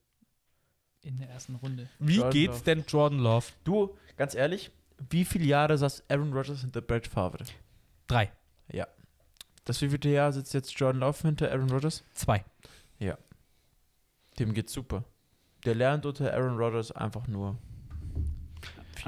[1.01, 1.89] In der ersten Runde.
[1.99, 2.63] Wie Jordan geht's Love.
[2.63, 3.45] denn Jordan Love?
[3.63, 4.71] Du, ganz ehrlich,
[5.09, 7.43] wie viele Jahre saß Aaron Rodgers hinter Brett Favre?
[8.07, 8.31] Drei.
[9.65, 12.03] Das wievielte Jahr sitzt jetzt Jordan Love hinter Aaron Rodgers?
[12.13, 12.43] Zwei.
[14.39, 15.03] Dem geht's super.
[15.63, 17.57] Der lernt unter Aaron Rodgers einfach nur.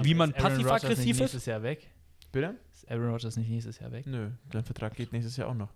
[0.01, 1.19] Wie man ist Aaron passiv-aggressiv Rodgers nicht ist?
[1.19, 1.89] nächstes Jahr weg?
[2.31, 2.55] Bitte?
[2.71, 4.05] Ist Aaron Rodgers nicht nächstes Jahr weg?
[4.05, 5.73] Nö, dein Vertrag geht nächstes Jahr auch noch.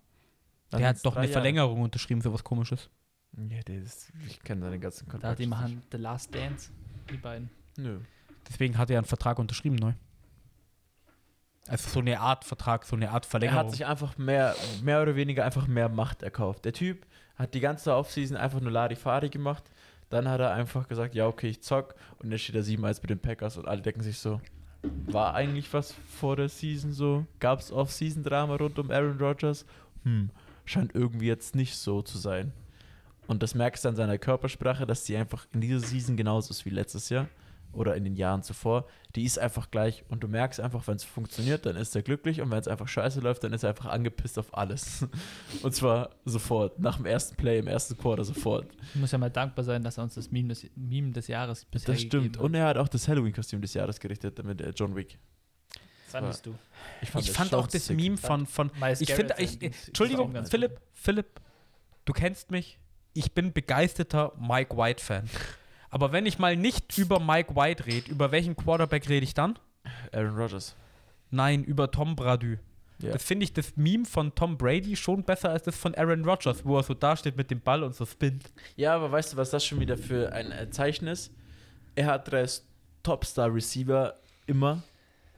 [0.70, 1.32] Dann Der hat doch eine Jahre.
[1.32, 2.88] Verlängerung unterschrieben für was komisches.
[3.36, 5.42] Ja, der ist, ich kenne seine ganzen Da Kontrakte.
[5.42, 6.70] die machen The Last Dance.
[7.10, 7.48] Die beiden.
[7.76, 8.00] Nö.
[8.48, 9.92] Deswegen hat er einen Vertrag unterschrieben neu.
[11.68, 13.66] Also so eine Art Vertrag, so eine Art Er Verlängerung.
[13.66, 16.64] hat sich einfach mehr, mehr oder weniger einfach mehr Macht erkauft.
[16.64, 17.06] Der Typ
[17.36, 19.64] hat die ganze Offseason einfach nur Larifari gemacht.
[20.08, 21.94] Dann hat er einfach gesagt, ja, okay, ich zock.
[22.18, 24.40] Und jetzt steht er 7-1 mit den Packers und alle denken sich so,
[25.06, 27.26] war eigentlich was vor der Season so?
[27.38, 29.64] Gab es Off-Season-Drama rund um Aaron Rodgers?
[30.02, 30.30] Hm,
[30.64, 32.52] scheint irgendwie jetzt nicht so zu sein.
[33.26, 36.64] Und das merkst du an seiner Körpersprache, dass sie einfach in dieser Season genauso ist
[36.64, 37.28] wie letztes Jahr
[37.72, 38.86] oder in den Jahren zuvor.
[39.14, 42.40] Die ist einfach gleich und du merkst einfach, wenn es funktioniert, dann ist er glücklich
[42.40, 45.06] und wenn es einfach scheiße läuft, dann ist er einfach angepisst auf alles.
[45.62, 48.66] Und zwar sofort, nach dem ersten Play, im ersten Quarter sofort.
[48.94, 51.64] Ich muss ja mal dankbar sein, dass er uns das Meme des, Meme des Jahres
[51.64, 52.36] bisher Das stimmt.
[52.36, 55.18] Und er hat auch das Halloween-Kostüm des Jahres gerichtet mit äh, John Wick.
[56.10, 56.54] Fandest du?
[57.02, 57.90] ich fand schon auch das.
[57.90, 61.40] Meme von, von Miles ich finde, ich, Entschuldigung, Philipp, Philipp,
[62.04, 62.78] du kennst mich.
[63.12, 65.28] Ich bin begeisterter Mike White-Fan.
[65.90, 69.58] Aber wenn ich mal nicht über Mike White rede, über welchen Quarterback rede ich dann?
[70.12, 70.76] Aaron Rodgers.
[71.30, 72.58] Nein, über Tom Brady.
[73.00, 73.12] Ja.
[73.12, 76.64] Das finde ich das Meme von Tom Brady schon besser als das von Aaron Rodgers,
[76.64, 78.52] wo er so dasteht mit dem Ball und so spinnt.
[78.76, 81.32] ja, aber weißt du, was das schon wieder für ein Zeichen ist?
[81.94, 82.46] Er hat drei
[83.02, 84.14] Topstar-Receiver
[84.46, 84.82] immer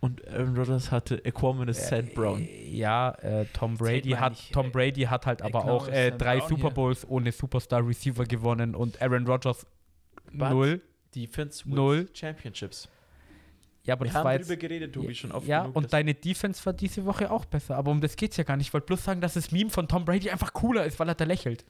[0.03, 2.13] und Aaron Rodgers hatte Equanimous St.
[2.15, 2.47] Brown.
[2.67, 6.11] Ja, äh, Tom Brady hat nicht, Tom äh, Brady hat halt aber Economist auch äh,
[6.11, 6.71] drei Brown Super hier.
[6.71, 9.65] Bowls ohne Superstar Receiver gewonnen und Aaron Rodgers
[10.33, 10.81] But null.
[11.15, 12.09] Defense wins Null.
[12.13, 12.89] Championships.
[13.85, 14.49] Ja, aber Wir das war haben jetzt.
[14.51, 15.77] drüber geredet, Tobi, schon oft ja, genug.
[15.77, 17.77] und deine Defense war diese Woche auch besser.
[17.77, 18.69] Aber um das geht's ja gar nicht.
[18.69, 21.15] Ich wollte bloß sagen, dass das Meme von Tom Brady einfach cooler ist, weil er
[21.15, 21.65] da lächelt.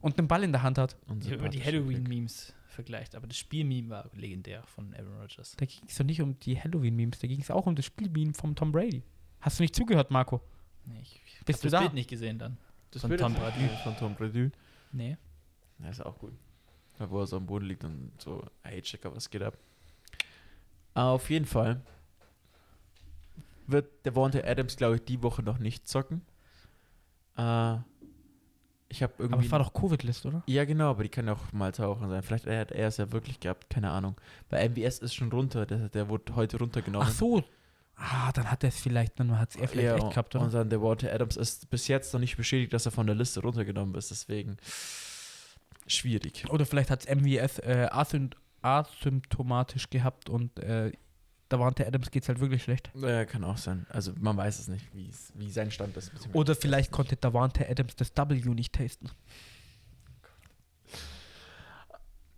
[0.00, 0.96] Und den Ball in der Hand hat.
[1.08, 1.62] und Ich habe immer die.
[1.62, 5.54] Halloween-Memes vergleicht, aber das Spiel-Meme war legendär von Aaron Rodgers.
[5.56, 8.32] Da ging es doch nicht um die Halloween-Memes, da ging es auch um das Spielmeme
[8.34, 9.02] von Tom Brady.
[9.40, 10.40] Hast du nicht zugehört, Marco?
[10.86, 11.80] Nee, ich Bist hab du das da?
[11.80, 12.56] Bild nicht gesehen dann.
[12.90, 13.68] Das Von Bild Tom ist- Brady.
[13.82, 14.50] Von Tom Brady.
[14.92, 15.16] Nee.
[15.78, 16.32] Ja, ist auch gut.
[16.98, 19.56] Ja, Wo er so am Boden liegt und so, hey, Checker, was geht ab?
[20.94, 21.80] Auf jeden Fall
[23.66, 26.22] wird der Devontae Adams, glaube ich, die Woche noch nicht zocken.
[27.36, 27.76] Äh,
[28.90, 29.46] ich habe irgendwie.
[29.46, 30.42] Aber war doch Covid-List, oder?
[30.46, 32.22] ja, genau, aber die kann ja auch mal tauchen sein.
[32.22, 34.16] Vielleicht hat er es ja wirklich gehabt, keine Ahnung.
[34.48, 37.08] Bei MBS ist schon runter, der, der wurde heute runtergenommen.
[37.08, 37.42] Ach so.
[37.96, 40.44] Ah, dann hat er es vielleicht, dann hat es er vielleicht ja, echt gehabt, oder?
[40.44, 43.14] Und dann der Walter Adams ist bis jetzt noch nicht bestätigt, dass er von der
[43.14, 44.56] Liste runtergenommen ist, deswegen
[45.86, 46.46] schwierig.
[46.48, 50.92] Oder vielleicht hat es MWS äh, asympt asymptomatisch gehabt und äh,
[51.50, 52.90] da war der Adams geht's halt wirklich schlecht.
[52.94, 53.84] Ja, kann auch sein.
[53.90, 56.10] Also man weiß es nicht, wie es- wie sein Stand ist.
[56.32, 59.10] Oder vielleicht es konnte Davante Adams das W nicht tasten.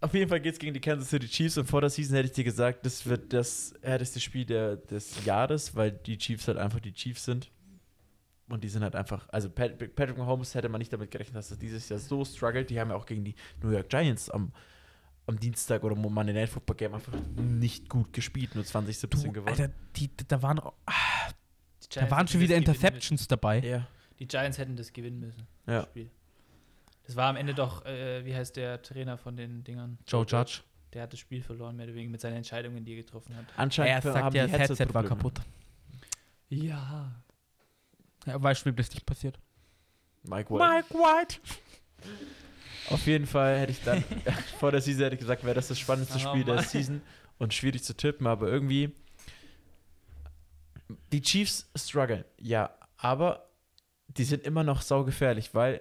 [0.00, 2.26] Auf jeden Fall geht es gegen die Kansas City Chiefs und vor der Season hätte
[2.26, 6.58] ich dir gesagt, das wird das härteste Spiel der, des Jahres, weil die Chiefs halt
[6.58, 7.50] einfach die Chiefs sind.
[8.48, 11.52] Und die sind halt einfach, also Pat- Patrick Mahomes hätte man nicht damit gerechnet, dass
[11.52, 12.68] er dieses Jahr so struggelt.
[12.70, 14.52] Die haben ja auch gegen die New York Giants am,
[15.32, 19.48] am Dienstag oder Monday Night Football Game einfach nicht gut gespielt, nur 2017 Du, gewonnen.
[19.48, 23.60] Alter, die, da waren, Die da waren schon das wieder Interceptions dabei.
[23.60, 23.86] ja.
[24.18, 25.46] Die Giants hätten das gewinnen müssen.
[25.66, 25.80] Ja.
[25.80, 26.10] Das Spiel.
[27.04, 29.98] Das war am Ende doch, äh, wie heißt der Trainer von den Dingern?
[30.06, 30.60] Joe Judge.
[30.92, 33.46] Der hat das Spiel verloren, mehr oder weniger mit seinen Entscheidungen, die er getroffen hat.
[33.56, 35.08] Er Anscheinend sagt haben ja, das Headset war Headset-Probleme.
[35.08, 35.40] kaputt.
[36.50, 37.12] Ja.
[38.26, 39.38] Ja, Beispiel ist nicht passiert.
[40.22, 40.94] Mike White.
[40.94, 41.40] White.
[42.92, 44.04] Auf jeden Fall hätte ich dann
[44.58, 46.64] vor der Season hätte ich gesagt, wäre das das spannendste Oh Spiel der Mann.
[46.64, 47.02] Season
[47.38, 48.92] und schwierig zu tippen, aber irgendwie
[51.10, 53.48] die Chiefs strugglen, ja, aber
[54.08, 55.80] die sind immer noch saugefährlich, weil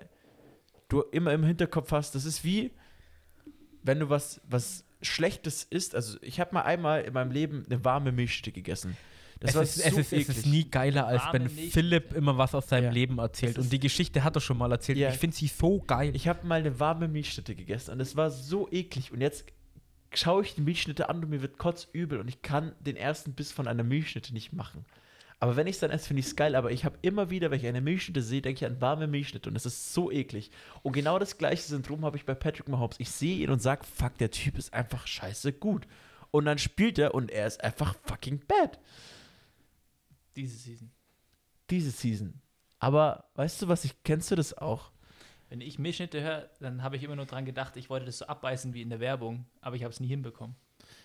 [0.88, 2.72] du immer im Hinterkopf hast, das ist wie
[3.84, 7.84] wenn du was was Schlechtes isst, also ich habe mal einmal in meinem Leben eine
[7.84, 8.96] warme Milchstück gegessen.
[9.42, 11.50] Das Es ist, es, ist, es ist nie geiler, als wenn.
[11.50, 12.92] Philipp immer was aus seinem Ja.
[12.92, 13.58] Leben erzählt.
[13.58, 15.00] Es Und die Geschichte hat er schon mal erzählt.
[15.00, 15.10] Ja.
[15.10, 16.16] Ich finde sie so geil.
[16.16, 19.12] Ich habe mal eine warme Milchschnitte gegessen und es war so eklig.
[19.12, 19.46] Und jetzt
[20.14, 23.52] schaue ich die Milchschnitte an und mir wird kotzübel und ich kann den ersten Biss
[23.52, 24.86] von einer Milchschnitte nicht machen.
[25.40, 26.54] Aber wenn ich es dann esse, finde ich es geil.
[26.56, 29.50] Aber ich habe immer wieder, wenn ich eine Milchschnitte sehe, denke ich an warme Milchschnitte
[29.50, 30.52] und das ist so eklig.
[30.84, 32.98] Und genau das gleiche Syndrom habe ich bei Patrick Mahomes.
[33.00, 35.88] Ich sehe ihn und sage, fuck, der Typ ist einfach scheiße gut.
[36.30, 38.80] Und dann spielt er und er ist einfach fucking bad.
[40.36, 40.92] Diese Season.
[41.70, 42.42] Diese Season.
[42.80, 44.92] Aber weißt du was, ich kennst du das auch?
[45.50, 48.26] Wenn ich Milchschnitte höre, dann habe ich immer nur dran gedacht, ich wollte das so
[48.26, 50.56] abbeißen wie in der Werbung, aber ich habe es nie hinbekommen.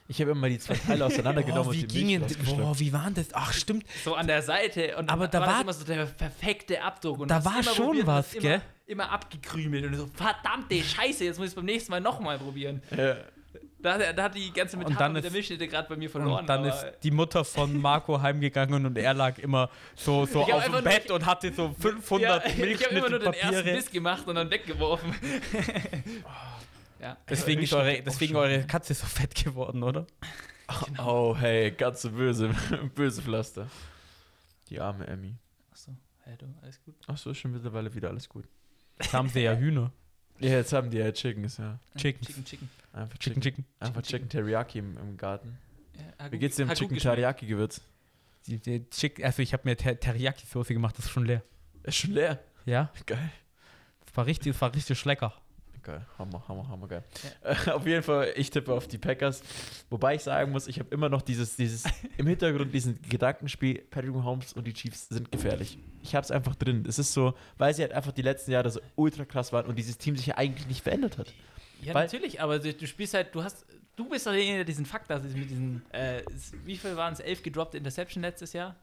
[0.08, 3.28] Ich habe immer die zwei Teile auseinandergenommen oh, wie gingen, boah, wie waren das?
[3.32, 3.84] Ach, stimmt.
[4.04, 7.18] So an der Seite und Aber da war, war- das immer so der perfekte Abdruck.
[7.20, 8.62] Und Da war schon probiert was, gell?
[8.86, 12.38] Immer, immer abgekrümelt und so, verdammte Scheiße, jetzt muss ich es beim nächsten Mal nochmal
[12.38, 12.80] probieren.
[12.96, 13.16] Ja.
[13.87, 16.40] Da, da hat die ganze Metapher dann mit der Milchschnitte gerade bei mir verloren.
[16.40, 20.46] Und dann ist die Mutter von Marco heimgegangen und er lag immer so, so auf
[20.46, 23.64] dem einfach nur- Bett und hatte so 500 ja, ich habe immer nur den ersten.
[23.64, 25.14] Biss gemacht und dann weggeworfen.
[27.01, 27.16] ja.
[27.29, 30.07] Deswegen ist eure, deswegen eure Katze so fett geworden, oder?
[30.99, 32.51] Oh, hey, so böse,
[32.94, 33.68] böse Pflaster.
[34.68, 35.37] Die arme Emmy.
[35.70, 35.92] Achso,
[36.25, 36.94] hey du, alles gut?
[37.07, 38.46] Achso, ist schon mittlerweile wieder alles gut.
[39.01, 39.92] Jetzt haben sie ja Hühner.
[40.38, 41.79] Ja, jetzt haben die ja Chickens, ja.
[41.96, 42.27] Chickens.
[42.27, 42.70] Chicken, Chicken.
[42.92, 43.64] Einfach Chicken, Chicken, Chicken.
[43.81, 45.59] einfach Chicken, Chicken Teriyaki im, im Garten.
[46.18, 46.99] Ja, Wie geht's dem Chicken.
[46.99, 47.81] Teriyaki-Gewürz?
[48.46, 51.42] Die, die Chick, also ich habe mir Ter Teriyaki-Soße gemacht, das ist schon leer.
[51.83, 52.38] Ist schon leer.
[52.64, 53.31] Ja, Geil.
[54.05, 55.35] das war richtig, das war richtig lecker.
[55.87, 56.05] Geil.
[56.18, 57.05] Hammer, hammer, hammer geil.
[57.42, 59.40] Äh, auf jeden Fall, ich tippe auf die Packers.
[59.88, 61.85] Wobei ich sagen muss, ich habe immer noch dieses, dieses
[62.16, 65.79] im Hintergrund diesen Gedankenspiel, Patrick Mahomes und die Chiefs sind gefährlich.
[66.03, 66.85] Ich habe es einfach drin.
[66.88, 69.79] Es ist so, weil sie halt einfach die letzten Jahre so ultra krass waren und
[69.79, 71.33] dieses Team sich ja eigentlich nicht verändert hat.
[71.81, 74.64] Ja, Weil- natürlich, aber du, du spielst halt, du hast, du bist doch derjenige, der
[74.64, 76.22] diesen Fakt hat, mit diesen, äh,
[76.64, 78.75] wie viel waren es, elf gedroppte Interception letztes Jahr?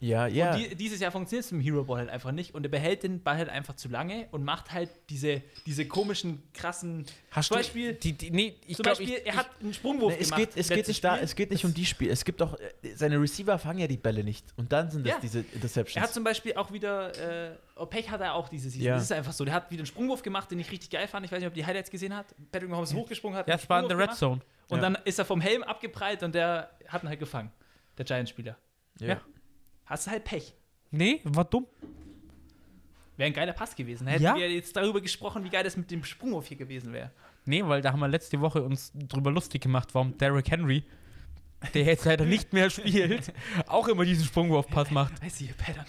[0.00, 0.52] Ja, ja.
[0.54, 2.68] Und die, dieses Jahr funktioniert es mit dem Hero Ball halt einfach nicht und er
[2.68, 7.48] behält den Ball halt einfach zu lange und macht halt diese, diese komischen, krassen, Hast
[7.48, 10.18] zum Beispiel, Die, die, nee, ich zum glaube, Beispiel, ich, er hat einen Sprungwurf Nee,
[10.20, 10.54] es gemacht.
[10.54, 12.12] geht, es geht nicht da, es geht nicht um die Spiele.
[12.12, 14.46] Es gibt doch, äh, seine Receiver fangen ja die Bälle nicht.
[14.56, 15.18] Und dann sind das Ja.
[15.20, 16.12] diese Er hat Interceptions.
[16.12, 17.56] zum Beispiel auch wieder, äh,
[17.90, 18.86] Pech hat er auch diese Season.
[18.86, 18.94] Ja.
[18.94, 19.44] Das ist einfach so.
[19.44, 21.26] Der hat wieder einen Sprungwurf gemacht, den ich richtig geil fand.
[21.26, 22.26] Ich weiß nicht, ob die Highlights gesehen hat.
[22.52, 23.48] Patrick Mahomes hochgesprungen hat.
[23.48, 24.14] ja, es war in der Red.
[24.14, 24.40] Zone.
[24.68, 24.82] Und Ja.
[24.82, 27.50] dann ist er vom Helm abgeprallt und der hat ihn halt gefangen.
[27.96, 28.56] Der Giants-Spieler.
[29.00, 29.20] ja.
[29.88, 30.54] Hast du halt Pech.
[30.90, 31.66] Nee, war dumm.
[33.16, 34.06] Wäre ein geiler Pass gewesen.
[34.06, 34.36] Hätten Ja.
[34.36, 37.10] wir jetzt darüber gesprochen, wie geil das mit dem Sprungwurf hier gewesen wäre.
[37.46, 40.84] Nee, weil da haben wir letzte Woche uns drüber lustig gemacht, warum Derrick Henry
[41.74, 43.32] der jetzt leider nicht mehr spielt,
[43.66, 45.12] auch immer diesen Sprungwurfpass macht.
[45.24, 45.86] I see a pattern.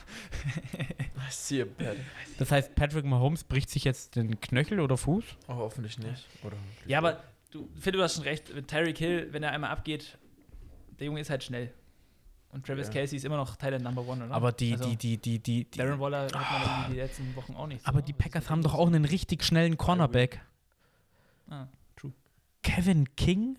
[0.74, 1.96] I see a bad.
[2.40, 5.24] Das heißt, Patrick Mahomes bricht sich jetzt den Knöchel oder Fuß?
[5.48, 6.26] Oh, hoffentlich nicht.
[6.44, 6.58] Oder
[6.88, 8.52] Ja, aber du, Phil, du hast schon recht.
[8.56, 10.18] Mit Tyreek Hill, wenn er einmal abgeht,
[11.00, 11.72] der Junge ist halt schnell.
[12.52, 12.94] Und Travis Ja.
[12.94, 14.34] Kelsey ist immer noch Thailand Number One, oder?
[14.34, 17.36] Aber die, Also, die, die, die, die, die Darren Waller hat man irgendwie die letzten
[17.36, 17.84] Wochen auch nicht.
[17.84, 20.42] so, aber die Packers haben doch auch einen richtig schnellen Cornerback.
[21.50, 22.12] Ah, true.
[22.64, 23.58] Kevin King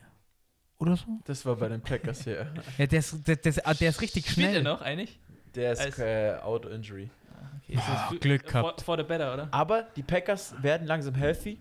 [0.79, 1.07] oder so?
[1.25, 2.53] Das war bei den Packers hier.
[2.79, 4.63] Ja, der ist, der, der, ah, der ist richtig Spielt er schnell.
[4.65, 5.19] noch eigentlich?
[5.55, 7.11] Der ist äh, out injury.
[7.33, 8.81] Ah, Okay, ist das Glück for, gehabt.
[8.83, 9.49] for the better, oder?
[9.53, 11.59] Aber die Packers werden langsam healthy.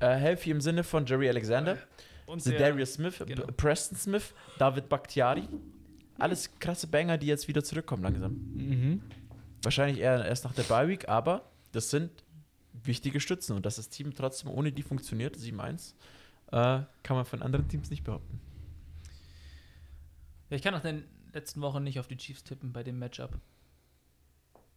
[0.00, 1.78] Äh, healthy im Sinne von Jerry Alexander,
[2.26, 3.46] Und der- Darius Smith, genau.
[3.56, 5.48] Preston Smith, David Bakhtiari.
[6.18, 8.32] Alles krasse Banger, die jetzt wieder zurückkommen langsam.
[8.32, 9.02] Mhm.
[9.62, 12.10] Wahrscheinlich eher erst nach der Bye Week, aber das sind
[12.72, 15.94] wichtige Stützen und dass das Team trotzdem ohne die funktioniert, 7-1,
[16.48, 18.40] äh, kann man von anderen Teams nicht behaupten.
[20.50, 23.38] Ja, ich kann nach den letzten Wochen nicht auf die Chiefs tippen bei dem Matchup.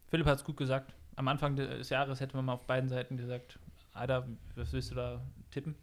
[0.09, 0.93] Philipp hat es gut gesagt.
[1.15, 3.59] Am Anfang des Jahres hätte man mal auf beiden Seiten gesagt,
[3.93, 5.75] Alter, was willst du da tippen?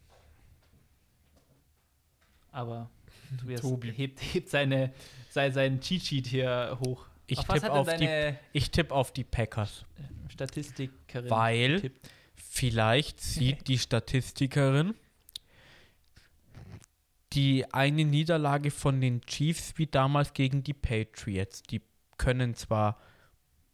[2.51, 2.90] Aber
[3.37, 3.93] Tobias Tobi.
[3.93, 4.93] hebt, hebt seine,
[5.31, 7.07] sein, seinen Cheat-Sheet hier hoch.
[7.27, 9.85] Ich tippe auf, die, ich tipp auf die Packers.
[10.29, 12.11] Statistikerin Weil getippt?
[12.37, 14.95] vielleicht sieht die Statistikerin
[17.33, 21.62] die eine Niederlage von den Chiefs wie damals gegen die Patriots.
[21.62, 21.83] Die
[22.17, 22.99] können zwar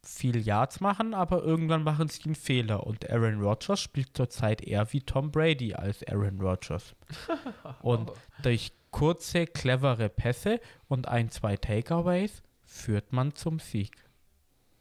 [0.03, 2.87] viel Yards machen, aber irgendwann machen sie einen Fehler.
[2.87, 6.95] Und Aaron Rodgers spielt zurzeit eher wie Tom Brady als Aaron Rodgers.
[7.83, 8.13] Und
[8.43, 13.91] durch kurze, clevere Pässe und ein, zwei Takeaways führt man zum Sieg.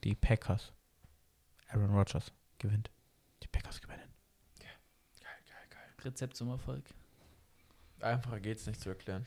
[0.03, 0.71] Die Packers.
[1.69, 2.91] Aaron Rodgers gewinnt.
[3.41, 4.01] Die Packers gewinnen.
[6.03, 6.83] Rezept zum Erfolg.
[8.01, 9.25] Einfacher geht's nicht zu erklären.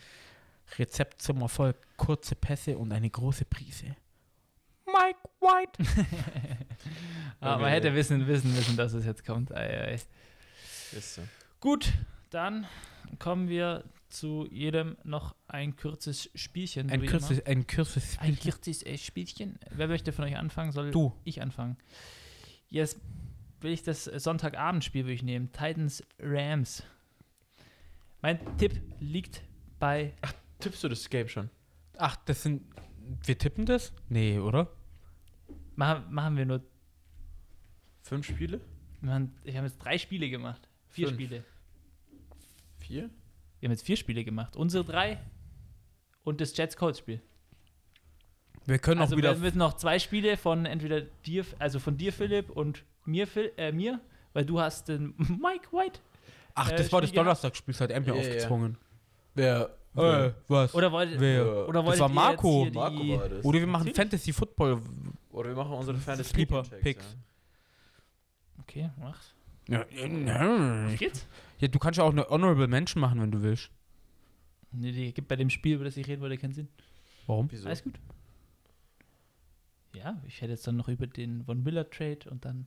[0.78, 1.76] Rezept zum Erfolg.
[1.96, 3.96] Kurze Pässe und eine große Prise.
[4.84, 5.82] Mike White.
[7.40, 7.70] Aber man Okay.
[7.72, 9.52] hätte wissen, wissen müssen, dass es jetzt kommt.
[9.54, 9.94] Ei, ei.
[9.94, 11.22] Ist so.
[11.60, 11.92] Gut,
[12.30, 12.66] dann
[13.18, 16.90] kommen wir zu jedem noch ein kurzes Spielchen.
[16.90, 18.22] Ein kurzes, ein kurzes immer.
[18.22, 18.52] ein Spielchen.
[18.52, 19.58] kurzes äh, Spielchen.
[19.70, 20.72] Wer möchte von euch anfangen?
[20.72, 21.12] Soll Du.
[21.24, 21.76] ich anfangen?
[22.68, 23.00] Jetzt
[23.60, 25.50] will ich das Sonntagabendspiel würde ich nehmen.
[25.52, 26.82] Titans Rams.
[28.22, 29.42] Mein Tipp liegt
[29.78, 30.14] bei
[30.58, 31.50] Tippst du das Game schon?
[31.98, 32.62] Ach, das sind.
[33.24, 33.92] Wir tippen das?
[34.08, 34.70] Nee, oder?
[35.76, 36.62] machen, machen wir nur
[38.02, 38.60] Fünf Spiele?
[39.44, 40.68] ich habe jetzt drei Spiele gemacht.
[40.88, 41.20] Vier Fünf.
[41.20, 41.44] Spiele.
[42.86, 43.10] Vier?
[43.60, 44.56] Wir haben jetzt vier Spiele gemacht.
[44.56, 45.18] Unsere drei
[46.22, 47.20] und das Jets Colts Spiel.
[48.64, 49.34] Wir können Also auch wieder.
[49.34, 53.52] wir müssen noch zwei Spiele von entweder dir, also von dir Philipp und mir, Phil,
[53.56, 54.00] äh, mir,
[54.32, 56.00] weil du hast den Mike White.
[56.54, 57.12] Ach, äh, das war das.
[57.12, 58.20] Donnerstagsspiel, das hat er mir Ja, ja.
[58.20, 58.78] aufgezwungen.
[59.34, 59.76] Wer?
[59.96, 60.74] Äh, was?
[60.74, 61.68] Oder wollt, Wer?
[61.68, 62.64] oder wolltet war ihr Marco.
[62.64, 63.44] Jetzt hier Marco die, war das.
[63.44, 63.94] Oder wir machen.
[63.94, 64.80] Fantasy Football.
[65.30, 67.04] Oder wir machen unsere Fantasy Sleeper Picks.
[67.04, 68.60] Ja.
[68.62, 69.34] Okay, mach's.
[69.68, 71.26] Ja, ja, Was geht's?
[71.58, 73.70] Ja, du kannst ja auch eine Honorable Mention machen, wenn du willst.
[74.72, 76.68] Nee, die gibt bei dem Spiel, über das ich reden wollte, keinen Sinn.
[77.26, 77.50] Warum?
[77.50, 77.66] Wieso?
[77.66, 77.94] Alles gut.
[79.94, 82.66] Ja, ich hätte jetzt dann noch über den Von Miller Trade und dann.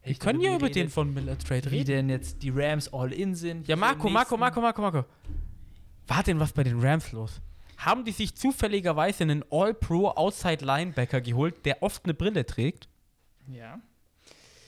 [0.00, 1.86] hätte Wir ich können ja über den von Miller Trade Wie reden.
[1.86, 3.68] denn jetzt die Rams all in sind.
[3.68, 5.04] Ja, Marco, Marco, Marco, Marco, Marco.
[6.08, 7.40] War denn was bei den Rams los?
[7.76, 12.88] Haben die sich zufälligerweise einen All-Pro Outside Linebacker geholt, der oft eine Brille trägt?
[13.48, 13.80] Ja.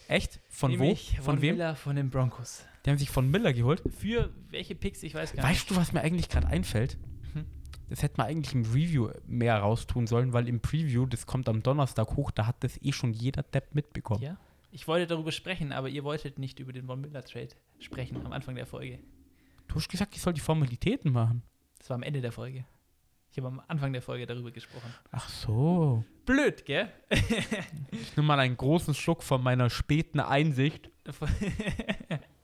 [0.09, 0.41] Echt?
[0.49, 1.17] Von Nämlich wo?
[1.17, 1.57] Von Von wem?
[1.57, 2.65] Miller von den Broncos.
[2.87, 3.83] Die haben sich von Miller geholt.
[3.99, 5.51] Für welche Picks, ich weiß gar nicht.
[5.53, 6.97] Weißt du, was mir eigentlich gerade einfällt?
[7.33, 7.45] Hm.
[7.89, 11.65] Das hätte man eigentlich im Review mehr raustun sollen, weil im Preview, das kommt am
[11.65, 14.23] Donnerstag hoch, da hat das eh schon jeder Depp mitbekommen.
[14.23, 14.39] Ja.
[14.71, 17.49] Ich wollte darüber sprechen, aber ihr wolltet nicht über den Von Miller Trade
[17.81, 19.01] sprechen am Anfang der Folge.
[19.67, 21.43] Du hast gesagt, ich soll die Formalitäten machen.
[21.79, 22.67] Das war am Ende der Folge.
[23.33, 24.95] Ich habe am Anfang der Folge darüber gesprochen.
[25.11, 26.05] Ach so.
[26.25, 26.89] Blöd, gell?
[27.91, 30.91] Ich nehme mal einen großen Schluck von meiner späten Einsicht.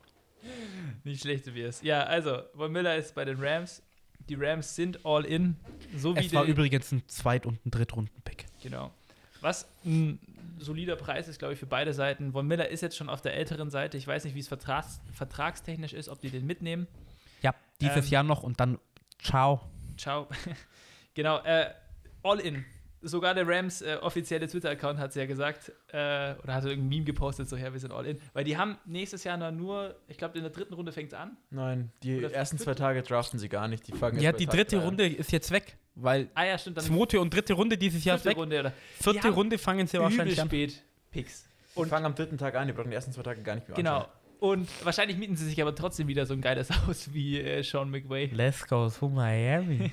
[1.05, 1.83] Nicht schlecht, Tobias.
[1.83, 3.83] Ja, also, Von Miller ist bei den Rams.
[4.29, 5.57] Die Rams sind all in.
[5.97, 8.47] So wie Es war übrigens ein Zweit- und ein Drittrunden-Pick.
[8.63, 8.93] Genau.
[9.41, 10.21] Was ein
[10.59, 12.33] solider Preis ist, glaube ich, für beide Seiten.
[12.33, 13.97] Von Miller ist jetzt schon auf der älteren Seite.
[13.97, 16.87] Ich weiß nicht, wie es vertrags vertragstechnisch ist, ob die den mitnehmen.
[17.43, 18.79] Ja, dieses Ähm, Jahr noch und dann
[19.21, 19.61] ciao.
[19.97, 20.29] Ciao.
[21.15, 21.71] genau, äh,
[22.23, 22.65] all in.
[23.03, 27.05] Sogar der Rams äh, offizielle Twitter-Account hat es ja gesagt, äh, oder hat irgendein Meme
[27.05, 28.19] gepostet, so, ja, wir sind all in.
[28.33, 31.19] Weil die haben nächstes Jahr noch nur, ich glaube, in der dritten Runde fängt es
[31.19, 31.37] an.
[31.51, 33.87] Nein, die Oder ersten zwei Tage draften sie gar nicht.
[33.89, 34.89] Die fangen Ja, die Tag dritte drei an.
[34.89, 38.17] Runde ist jetzt weg, weil Ah ja, stimmt, dann zweite und dritte Runde dieses Jahr
[38.17, 38.41] ist vierte weg.
[38.43, 38.73] Runde, oder?
[39.01, 40.49] Vierte Runde fangen sie Übel wahrscheinlich an.
[40.49, 41.49] spät Picks.
[41.77, 43.77] Die fangen am dritten Tag an, die brauchen die ersten zwei Tage gar nicht mehr
[43.77, 43.97] Genau.
[43.97, 44.13] anschauen.
[44.39, 47.91] Und wahrscheinlich mieten sie sich aber trotzdem wieder so ein geiles Haus wie äh, Sean
[47.91, 48.27] McVay.
[48.33, 49.91] Let's go to Miami.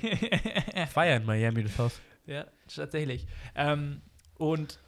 [1.16, 2.00] In Miami das Haus.
[2.26, 3.26] Ja, tatsächlich.
[3.54, 4.02] Ähm,
[4.38, 4.78] und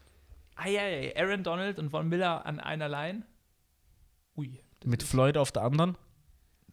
[0.55, 3.23] ah, ja, ja, Aaron Donald und Von Miller an einer Line.
[4.37, 4.61] Ui.
[4.85, 5.97] Mit Floyd auf der anderen.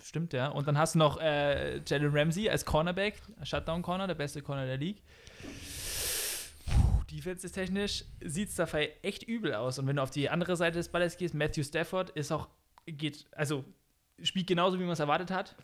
[0.04, 0.48] Stimmt, ja.
[0.48, 4.78] Und dann hast du noch äh, Jalen Ramsey als Cornerback, Shutdown-Corner, der beste Corner der
[4.78, 5.02] League.
[6.66, 9.78] Puh, Defensive-technisch sieht es dabei echt übel aus.
[9.78, 12.48] Und wenn du auf die andere Seite des Balles gehst, Matthew Stafford ist auch,
[12.86, 13.66] geht, also
[14.24, 15.56] spielt genauso, wie man es erwartet hat.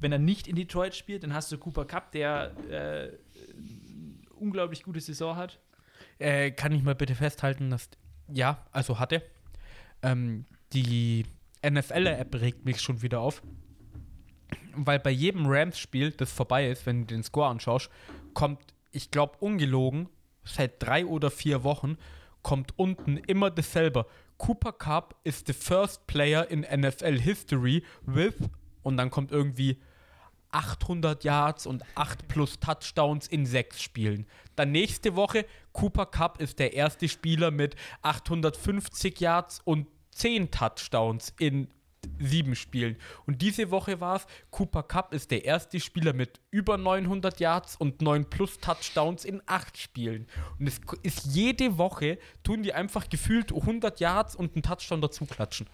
[0.00, 3.12] Wenn er nicht in Detroit spielt, dann hast du Cooper Cup, der äh,
[4.44, 5.58] unglaublich gute Saison hat.
[6.18, 7.88] Äh, kann ich mal bitte festhalten, dass.
[8.28, 9.22] Ja, also hatte.
[10.02, 11.26] Ähm, die
[11.66, 13.42] NFL-App regt mich schon wieder auf.
[14.76, 17.90] Weil bei jedem Rams-Spiel, das vorbei ist, wenn du den Score anschaust,
[18.32, 18.60] kommt,
[18.92, 20.08] ich glaube, ungelogen,
[20.44, 21.96] seit drei oder vier Wochen,
[22.42, 24.06] kommt unten immer dasselbe.
[24.36, 28.34] Cooper Cup is the first player in NFL history with,
[28.82, 29.78] und dann kommt irgendwie
[30.54, 34.26] 800 Yards und 8 plus Touchdowns in sechs Spielen.
[34.56, 41.34] Dann nächste Woche, Cooper Cup ist der erste Spieler mit 850 Yards und 10 Touchdowns
[41.38, 41.68] in
[42.18, 42.96] sieben Spielen.
[43.26, 47.76] Und diese Woche war es, Cooper Cup ist der erste Spieler mit über 900 Yards
[47.76, 50.26] und 9 plus Touchdowns in acht Spielen.
[50.58, 55.26] Und es ist jede Woche, tun die einfach gefühlt 100 Yards und einen Touchdown dazu
[55.26, 55.66] klatschen.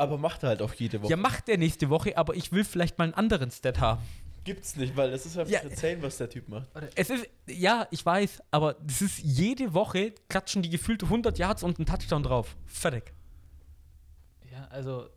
[0.00, 1.10] Aber macht er halt auch jede Woche.
[1.10, 4.00] Ja, macht er nächste Woche, aber ich will vielleicht mal einen anderen Stat haben.
[4.44, 5.60] Gibt's nicht, weil es ist einfach Ja.
[5.60, 6.66] erzählen, was der Typ macht.
[6.94, 11.62] Es ist, ja, ich weiß, aber das ist jede Woche klatschen die gefühlt 100 Yards
[11.62, 12.56] und einen Touchdown drauf.
[12.66, 13.12] Fertig.
[14.50, 15.08] Ja, also.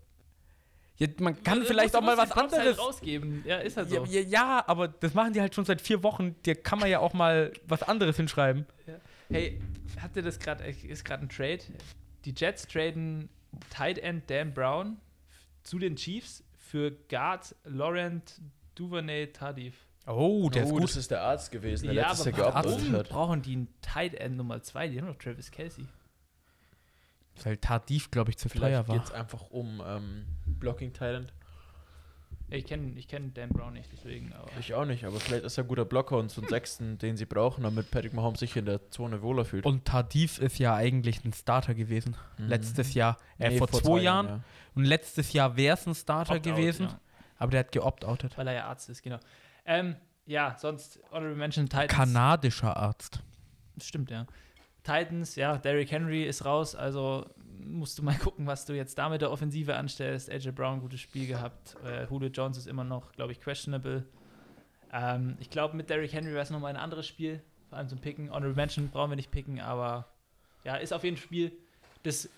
[0.98, 2.60] Ja, man kann Du vielleicht auch mal was anderes.
[2.60, 3.44] Halt rausgeben.
[3.48, 4.04] Ja, ist halt so.
[4.06, 6.36] Ja, ja, ja, aber das machen die halt schon seit vier Wochen.
[6.44, 8.66] Da kann man ja auch mal was anderes hinschreiben.
[9.30, 9.60] Hey,
[10.02, 11.60] habt ihr das gerade, ist gerade ein Trade?
[12.26, 13.30] Die Jets traden
[13.70, 14.98] Tight End Dan Brown
[15.64, 18.42] zu den Chiefs für Guard Laurent
[18.76, 19.76] Duvernay Tardif.
[20.06, 20.84] Oh, der oh, ist gut.
[20.84, 23.10] das ist der Arzt gewesen, der Ja, letztes aber Jahr warum hat.
[23.10, 24.90] brauchen die einen Tight End Nummer 2?
[24.90, 25.86] Die haben doch Travis Kelsey.
[27.44, 28.96] Weil Tardif, glaube ich, zu teuer Vielleicht war.
[28.98, 31.30] geht es einfach um ähm, Blocking Talent.
[31.30, 31.43] Ja,
[32.58, 34.32] ich kenne ich kenn Dan Brown nicht, deswegen.
[34.34, 36.98] Aber Ich auch nicht, aber vielleicht ist er ein guter Blocker und so einen Sechsten,
[36.98, 39.66] den sie brauchen, damit Patrick Mahomes sich in der Zone wohler fühlt.
[39.66, 42.16] Und Tardif ist ja eigentlich ein Starter gewesen.
[42.38, 42.48] Mhm.
[42.48, 44.28] Letztes Jahr, äh, Nee, vor, zwei, Jahren.
[44.28, 44.40] ja.
[44.76, 46.88] Und letztes Jahr wäre es ein Starter gewesen.
[46.88, 47.00] ja.
[47.38, 48.38] Aber der hat geopt-outet.
[48.38, 49.20] Weil er ja Arzt ist, genau.
[49.66, 49.96] Ähm,
[50.26, 51.92] ja, sonst Honorable Mention Titans.
[51.92, 53.20] Kanadischer Arzt.
[53.82, 54.26] Stimmt, ja.
[54.84, 57.26] Titans, ja, Derrick Henry ist raus, also
[57.66, 60.30] musst du mal gucken, was du jetzt da mit der Offensive anstellst.
[60.30, 61.76] AJ Brown, gutes Spiel gehabt.
[61.86, 64.06] Äh, Julio Jones ist immer noch, glaube ich, questionable.
[64.92, 68.00] Ähm, ich glaube, mit Derrick Henry wäre es nochmal ein anderes Spiel, vor allem zum
[68.00, 68.30] Picken.
[68.30, 70.08] Honorable Mention brauchen wir nicht picken, aber
[70.64, 71.52] ja, ist auf jeden Fall ein Spiel,
[72.04, 72.30] das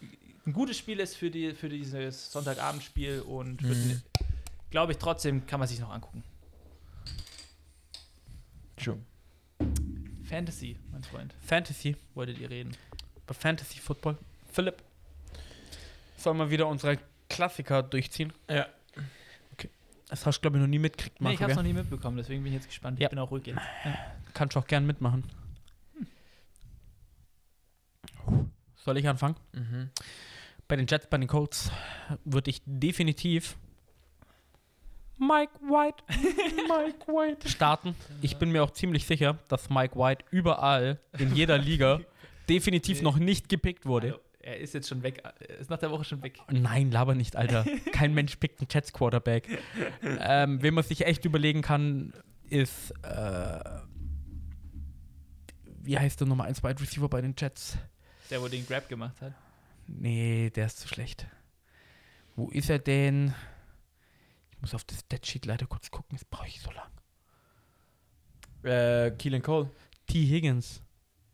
[0.47, 4.01] ein gutes Spiel ist für, die, für dieses Sonntagabendspiel und Mhm.
[4.69, 6.23] glaube ich trotzdem kann man sich noch angucken.
[8.77, 8.99] True.
[10.23, 11.95] Fantasy, mein Freund, Fantasy.
[12.13, 12.75] wolltet ihr reden?
[13.27, 14.17] Bei Fantasy Football.
[14.51, 14.83] Philipp.
[16.25, 16.97] Sollen wir wieder unsere
[17.29, 18.33] Klassiker durchziehen?
[18.49, 18.65] Ja.
[20.07, 21.73] Das hast du, glaube ich, noch nie mitgekriegt, Nee, ich Marco, habe es noch nie
[21.73, 22.99] mitbekommen, deswegen bin ich jetzt gespannt.
[22.99, 23.05] Ja.
[23.05, 23.61] Ich bin auch ruhig jetzt.
[24.33, 25.23] Kannst du auch gern mitmachen.
[28.73, 29.35] Soll ich anfangen?
[29.53, 29.91] Mhm.
[30.67, 31.71] Bei den Jets, bei den Colts
[32.23, 33.55] würde ich definitiv
[35.17, 37.95] Mike White, Mike White starten.
[38.23, 41.99] Ich bin mir auch ziemlich sicher, dass Mike White überall in jeder Liga
[42.49, 44.19] definitiv noch nicht gepickt wurde.
[44.45, 45.23] Er ist jetzt schon weg.
[45.39, 46.37] Er ist nach der Woche schon weg.
[46.51, 47.65] Nein, laber nicht, Alter.
[47.91, 49.47] Kein Mensch pickt einen Jets Quarterback.
[50.03, 52.13] ähm, wen man sich echt überlegen kann,
[52.47, 53.59] ist äh,
[55.81, 57.79] wie heißt der Nummer 1 Wide Receiver bei den Jets?
[58.29, 59.33] Der, wo den Grab gemacht hat.
[59.87, 61.25] Nee, der ist zu schlecht.
[62.35, 63.33] Wo ist er denn?
[64.51, 66.91] Ich muss auf das Statsheet leider kurz gucken, das brauche ich so lang.
[68.63, 69.71] Äh, Keelan Cole.
[70.05, 70.23] T.
[70.23, 70.83] Higgins.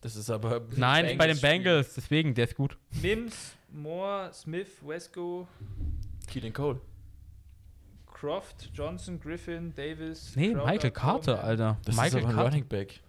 [0.02, 0.62] Das ist aber.
[0.76, 2.78] Nein, bei den Bengals, deswegen, der ist gut.
[3.02, 5.48] Mims, Moore, Smith, Wesco,
[6.28, 6.82] Keelan Cole.
[8.12, 10.36] Croft, Johnson, Griffin, Davis.
[10.36, 11.46] Nee, Crowder, Michael Carter, Coleman.
[11.46, 11.78] Alter.
[11.86, 12.50] Das Michael ist aber ein Carter.
[12.50, 13.00] Running Back.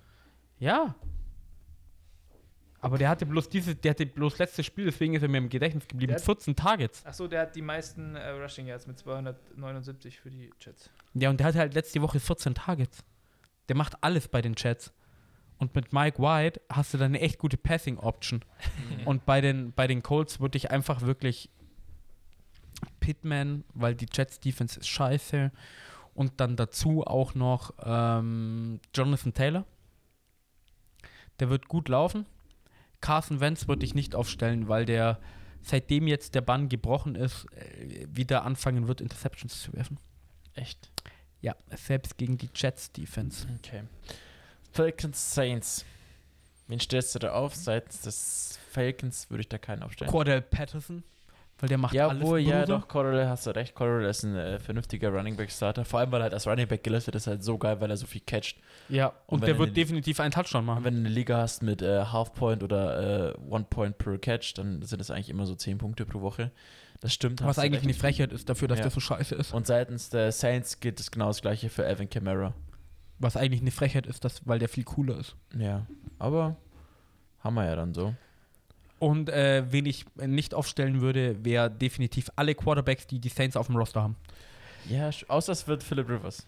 [0.58, 0.94] Ja.
[2.80, 5.48] Aber der hatte bloß diese, der hatte bloß letztes Spiel, deswegen ist er mir im
[5.48, 6.14] Gedächtnis geblieben.
[6.14, 7.04] Hat- 14 Targets.
[7.06, 10.90] Achso, der hat die meisten äh, Rushing Yards mit 279 für die Jets.
[11.14, 13.04] Ja, und der hatte halt letzte Woche 14 Targets.
[13.68, 14.92] Der macht alles bei den Jets.
[15.62, 18.44] Und mit Mike White hast du dann eine echt gute Passing-Option.
[19.04, 21.50] Und bei den, bei den Colts würde ich einfach wirklich
[22.98, 25.52] Pittman, weil die Jets Defense ist scheiße.
[26.14, 29.64] Und dann dazu auch noch ähm, Jonathan Taylor.
[31.38, 32.26] Der wird gut laufen.
[33.00, 35.20] Carson Wentz würde ich nicht aufstellen, weil der
[35.60, 40.00] seitdem jetzt der Bann gebrochen ist, äh, wieder anfangen wird, Interceptions zu werfen.
[40.54, 40.90] Echt?
[41.40, 43.46] Ja, selbst gegen die Jets Defense.
[43.58, 43.84] Okay.
[44.72, 45.84] Falcons Saints.
[46.68, 47.54] Wen stellst du da auf?
[47.54, 50.10] Seitens des Falcons würde ich da keinen aufstellen.
[50.10, 51.02] Cordell Patterson,
[51.58, 53.74] weil der macht ja, alles wohl, ja, doch, Cordell, hast du recht.
[53.74, 55.84] Cordell ist ein äh, vernünftiger Running Back Starter.
[55.84, 57.96] Vor allem, weil er halt als Running Back gelistet ist, halt so geil, weil er
[57.96, 58.56] so viel catcht.
[58.88, 60.84] Ja, Und und, der er wird definitiv einen Touchdown machen.
[60.84, 64.54] wenn du eine Liga hast mit äh, Half Point oder äh, One Point per Catch,
[64.56, 66.50] dann sind das eigentlich immer so 10 Punkte pro Woche.
[67.00, 67.44] Das stimmt.
[67.44, 68.84] Was eigentlich eine Frechheit ist dafür, dass Ja.
[68.84, 69.52] der so scheiße ist.
[69.52, 72.54] Und seitens der Saints geht es genau das gleiche für Evan Kamara.
[73.22, 75.36] Was eigentlich eine Frechheit ist, dass, weil der viel cooler ist.
[75.56, 75.86] Ja,
[76.18, 76.56] aber
[77.40, 78.14] haben wir ja dann so.
[78.98, 83.66] Und äh, wen ich nicht aufstellen würde, wäre definitiv alle Quarterbacks, die die Saints auf
[83.66, 84.16] dem Roster haben.
[84.88, 86.46] Ja, außer es wird Philip Rivers.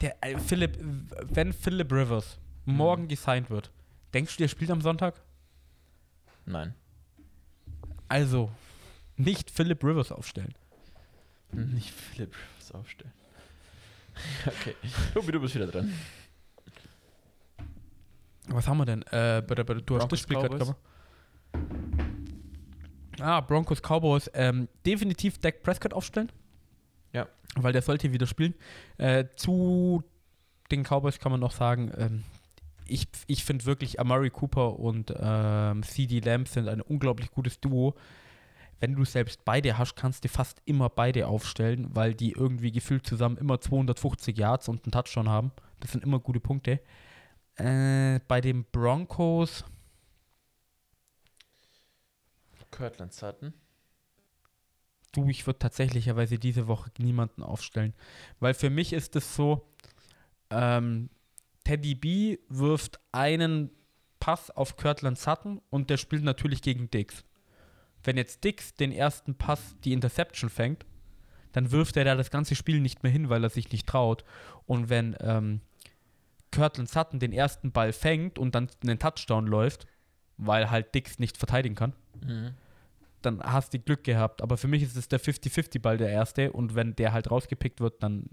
[0.00, 3.08] Der äh, Philipp, wenn Philip Rivers morgen Mhm.
[3.08, 3.70] gesigned wird,
[4.14, 5.20] denkst du, der spielt am Sonntag?
[6.46, 6.74] Nein.
[8.08, 8.50] Also,
[9.16, 10.54] nicht Philip Rivers aufstellen.
[11.52, 13.12] Nicht Philip Rivers aufstellen.
[14.46, 14.74] Okay.
[15.14, 15.92] Tobi, du bist wieder dran.
[18.48, 19.02] Was haben wir denn?
[19.02, 20.76] Äh, du hast das Spiel gerade.
[23.20, 24.30] Ah, Broncos, Cowboys.
[24.34, 26.30] Ähm, definitiv Dak Prescott aufstellen.
[27.12, 27.26] Ja.
[27.56, 28.54] Weil der sollte wieder spielen.
[28.96, 30.02] Äh, zu
[30.70, 32.24] den Cowboys kann man noch sagen, ähm,
[32.86, 37.94] ich, ich finde wirklich Amari Cooper und ähm, CD Lamb sind ein unglaublich gutes Duo.
[38.80, 43.06] Wenn du selbst beide hast, kannst du fast immer beide aufstellen, weil die irgendwie gefühlt
[43.06, 45.52] zusammen immer 250 Yards und einen Touchdown haben.
[45.80, 46.80] Das sind immer gute Punkte.
[47.56, 49.64] Äh, bei den Broncos,
[52.70, 53.52] Kirtland Sutton.
[55.12, 57.94] du, ich würde tatsächlicherweise diese Woche niemanden aufstellen.
[58.40, 59.68] Weil für mich ist es so,
[60.50, 61.10] ähm,
[61.64, 63.70] Teddy B wirft einen
[64.20, 67.24] Pass auf Kirtland Sutton und der spielt natürlich gegen Dix.
[68.04, 70.84] Wenn jetzt Dix den ersten Pass die Interception fängt,
[71.52, 74.24] dann wirft er da das ganze Spiel nicht mehr hin, weil er sich nicht traut.
[74.66, 75.60] Und wenn ähm,
[76.50, 79.86] Kirtland Sutton den ersten Ball fängt und dann einen Touchdown läuft,
[80.36, 81.92] weil halt Dix nicht verteidigen kann,
[82.24, 82.54] Mhm.
[83.22, 84.42] dann hast du Glück gehabt.
[84.42, 88.02] Aber für mich ist es der 50-50-Ball der erste und wenn der halt rausgepickt wird,
[88.02, 88.28] dann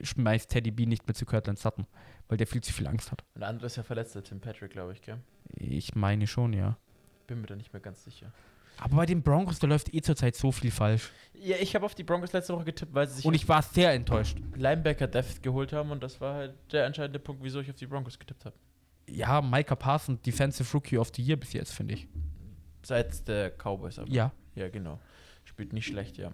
[0.00, 1.86] schmeißt Teddy B nicht mehr zu Kirtland Sutton,
[2.28, 3.22] weil der viel zu viel Angst hat.
[3.34, 5.18] Und der andere ist ja verletzt, der Tim Patrick, glaube ich, gell?
[5.56, 6.78] Ich meine schon, ja.
[7.26, 8.32] Bin mir da nicht mehr ganz sicher.
[8.78, 11.10] Aber bei den Broncos, da läuft eh zurzeit so viel falsch.
[11.34, 13.62] Ja, ich habe auf die Broncos letzte Woche getippt, weil sie sich Und ich war
[13.62, 14.38] sehr enttäuscht.
[14.54, 17.86] Linebacker Depth geholt haben und das war halt der entscheidende Punkt, wieso ich auf die
[17.86, 18.56] Broncos getippt habe.
[19.08, 22.08] Ja, Micah Parsons, Defensive Rookie of the Year bis jetzt, finde ich.
[22.82, 24.08] Seit der Cowboys aber.
[24.08, 25.00] Ja, Ja, genau.
[25.44, 26.32] Spielt nicht schlecht, ja.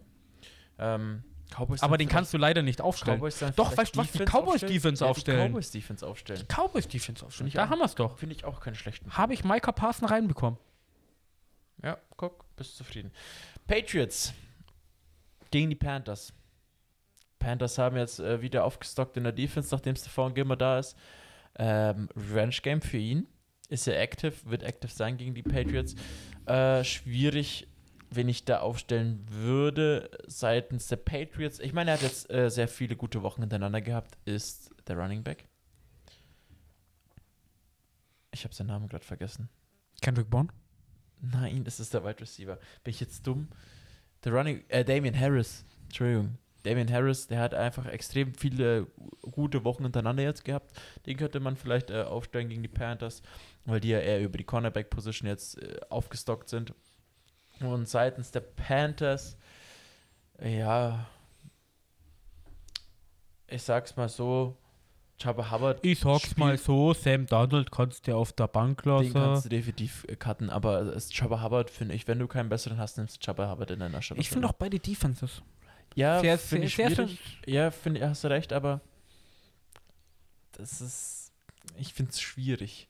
[0.78, 3.18] Ähm, Cowboys aber den kannst du leider nicht aufstellen.
[3.18, 4.72] Cowboys Doch, weißt du was, die Defense Cowboys aufstellen?
[4.72, 5.40] Defense ja, aufstellen.
[5.40, 6.46] Die Cowboys Defense aufstellen.
[6.48, 7.50] Cowboys Defense aufstellen.
[7.54, 7.70] Da auch.
[7.70, 8.18] haben wir es doch.
[8.18, 9.10] Finde ich auch keinen schlechten.
[9.10, 10.58] Habe ich Micah Parsons reinbekommen.
[11.82, 13.12] Ja, guck, bist zufrieden.
[13.66, 14.32] Patriots
[15.50, 16.32] gegen die Panthers.
[17.38, 20.96] Panthers haben jetzt äh, wieder aufgestockt in der Defense, nachdem Stephon Gilmer da ist.
[21.56, 23.26] Ähm, Revenge Game für ihn.
[23.68, 25.94] Ist er active, wird active sein gegen die Patriots.
[26.46, 27.68] Äh, schwierig,
[28.10, 31.60] wenn ich da aufstellen würde seitens der Patriots.
[31.60, 35.22] Ich meine, er hat jetzt äh, sehr viele gute Wochen hintereinander gehabt, ist der Running
[35.22, 35.44] Back.
[38.32, 39.48] Ich habe seinen Namen gerade vergessen.
[40.00, 40.48] Kendrick Bourne?
[41.20, 42.58] Nein, das ist der Wide Receiver.
[42.84, 43.48] Bin ich jetzt dumm?
[44.24, 45.64] Der Running, äh, Damian Harris.
[45.84, 46.38] Entschuldigung.
[46.64, 48.86] Damian Harris, der hat einfach extrem viele
[49.22, 50.72] gute Wochen hintereinander jetzt gehabt.
[51.06, 53.22] Den könnte man vielleicht äh, aufstellen gegen die Panthers,
[53.64, 56.74] weil die ja eher über die Cornerback-Position jetzt äh, aufgestockt sind.
[57.60, 59.36] Und seitens der Panthers,
[60.42, 61.06] ja,
[63.46, 64.56] ich sag's mal so,
[65.18, 69.14] Chubba Hubbard Ich sag's mal so, Sam Donald kannst du auf der Bank Den kannst
[69.14, 69.42] lassen.
[69.48, 72.98] du definitiv äh, cutten, aber es Chubba Hubbard finde ich, wenn du keinen besseren hast,
[72.98, 74.18] nimmst du Chubba Hubbard in deiner Stadt.
[74.18, 75.42] Ich finde auch beide Defenses.
[75.94, 77.38] ja, sehr, finde ich sehr, sehr schwierig.
[77.46, 78.80] Ja, finde ich, hast du recht, aber
[80.52, 81.32] das ist,
[81.76, 82.88] ich finde es schwierig.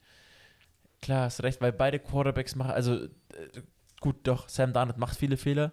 [1.01, 3.09] Klar, hast du recht, weil beide Quarterbacks machen, also äh,
[4.01, 5.71] gut, doch, Sam Darnold macht viele Fehler,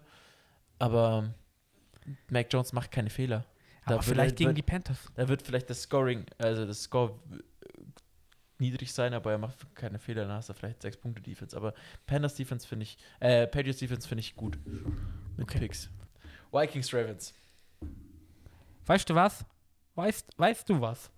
[0.79, 1.33] aber
[2.29, 3.45] Mac Jones macht keine Fehler.
[3.87, 4.97] Da Aber vielleicht gegen wird- die Panthers.
[5.15, 7.37] Da wird vielleicht das Scoring, also das Score äh,
[8.59, 11.55] niedrig sein, aber er macht keine Fehler, dann hast du vielleicht sechs Punkte Defense.
[11.55, 11.73] Aber
[12.05, 14.57] Panthers Defense finde ich, äh, Patriots Defense finde ich gut.
[15.37, 15.59] Mit Okay.
[15.59, 15.89] Picks.
[16.51, 17.33] Vikings Ravens.
[18.85, 19.45] Weißt du was?
[19.95, 21.11] Weißt, weißt du was?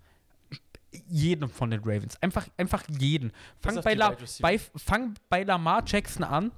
[1.08, 2.22] Jeden von den Ravens.
[2.22, 3.32] Einfach, einfach jeden.
[3.60, 6.52] Fang bei, La, bei, fang bei Lamar Jackson an.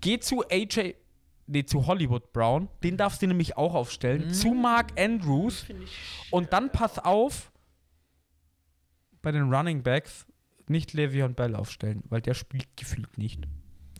[0.00, 0.94] Geh zu AJ,
[1.46, 2.68] nee, zu Hollywood Brown.
[2.82, 4.26] Den darfst du nämlich auch aufstellen.
[4.28, 4.32] Mhm.
[4.32, 5.66] Zu Mark Andrews.
[6.30, 7.52] Und dann pass auf,
[9.22, 10.26] bei den Running Backs
[10.68, 13.46] nicht Le'Veon Bell aufstellen, weil der spielt gefühlt nicht.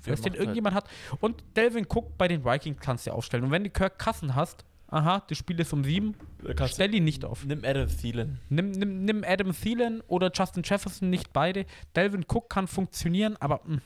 [0.04, 0.88] Du, den irgendjemand hat.
[1.20, 3.44] Und Delvin Cook bei den Vikings kannst du aufstellen.
[3.44, 6.14] Und wenn du Kirk Kassen hast, aha, das Spiel ist um sieben,
[6.54, 7.44] Kannst stell ihn nicht auf.
[7.44, 8.38] Nimm Adam Thielen.
[8.48, 11.66] Nimm, nimm, nimm Adam Thielen oder Justin Jefferson, nicht beide.
[11.96, 13.80] Delvin Cook kann funktionieren, aber mh,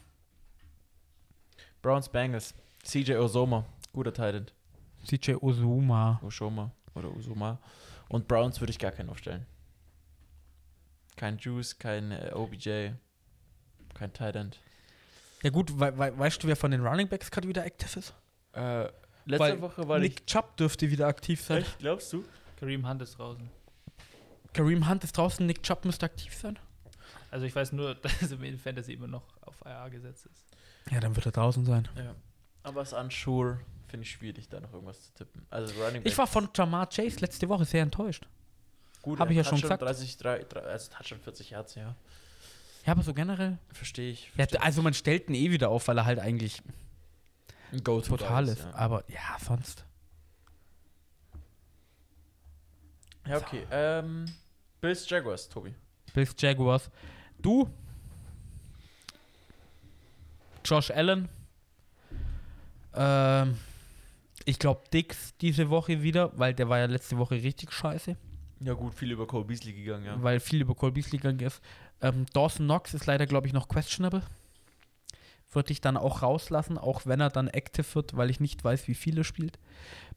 [1.80, 2.54] Browns Bengals.
[2.82, 3.64] CJ Osoma.
[3.92, 4.46] Guter Titan.
[5.04, 6.20] CJ Ozuma.
[6.22, 7.58] Oshoma oder Usoma.
[8.08, 9.46] Und Browns würde ich gar keinen aufstellen.
[11.16, 12.90] Kein Juice, kein äh, OBJ,
[13.94, 14.58] kein Tight End.
[15.42, 18.14] Ja gut, wei wei weißt du, wer von den Running Backs gerade wieder aktiv ist?
[18.52, 18.84] Äh,
[19.26, 21.58] letzte Weil Woche war Nick Chubb dürfte wieder aktiv sein.
[21.58, 22.24] Echt, glaubst du?
[22.56, 23.48] Kareem Hunt ist draußen.
[24.52, 26.58] Kareem Hunt ist draußen, Nick Chubb müsste aktiv sein.
[27.30, 30.44] Also ich weiß nur, dass er in Fantasy immer noch auf IA gesetzt ist.
[30.90, 31.88] Ja, dann wird er draußen sein.
[31.96, 32.14] Ja.
[32.62, 35.46] Aber es unsure finde ich schwierig, da noch irgendwas zu tippen.
[35.50, 38.28] Also Running Ich war von Jamar Chase letzte Woche sehr enttäuscht.
[39.02, 39.82] gut, hab er ich ja schon gesagt.
[39.82, 41.96] 30, 3, 3, also hat schon 40 Hertz, ja.
[42.86, 43.58] Ja, aber so generell.
[43.72, 44.26] Verstehe ich.
[44.28, 46.62] Ja, versteh also man stellt ihn eh wieder auf, weil er halt eigentlich
[47.70, 47.78] ich.
[47.78, 48.60] Ein Go-To total da ist.
[48.62, 49.84] Ja, Aber ja, sonst.
[53.26, 53.66] ja okay.
[53.70, 54.26] Ähm,
[54.80, 55.74] Bills Jaguars, Tobi.
[56.14, 56.90] Bills Jaguars.
[57.38, 57.68] Du.
[60.64, 61.28] Josh Allen.
[62.94, 63.56] Ähm,
[64.44, 68.16] ich glaube Dix diese Woche wieder, weil der war ja letzte Woche richtig scheiße,
[68.60, 70.22] Ja gut, viel über Cole Beasley gegangen, ja.
[70.22, 71.60] weil viel über Cole Beasley gegangen ist.
[72.00, 74.22] Ähm, Dawson Knox ist leider, glaube ich, noch questionable.
[75.52, 78.86] Würde ich dann auch rauslassen, auch wenn er dann active wird, weil ich nicht weiß,
[78.88, 79.58] wie viel er spielt.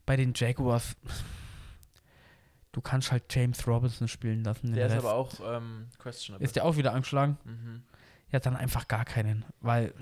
[0.06, 0.96] Bei den Jaguars,
[2.72, 4.72] du kannst halt James Robinson spielen lassen.
[4.72, 6.44] Der ist Rest- aber auch ähm, questionable.
[6.44, 7.38] Ist der auch wieder angeschlagen?
[7.44, 7.82] mhm.
[8.30, 9.94] Ja, dann einfach gar keinen, weil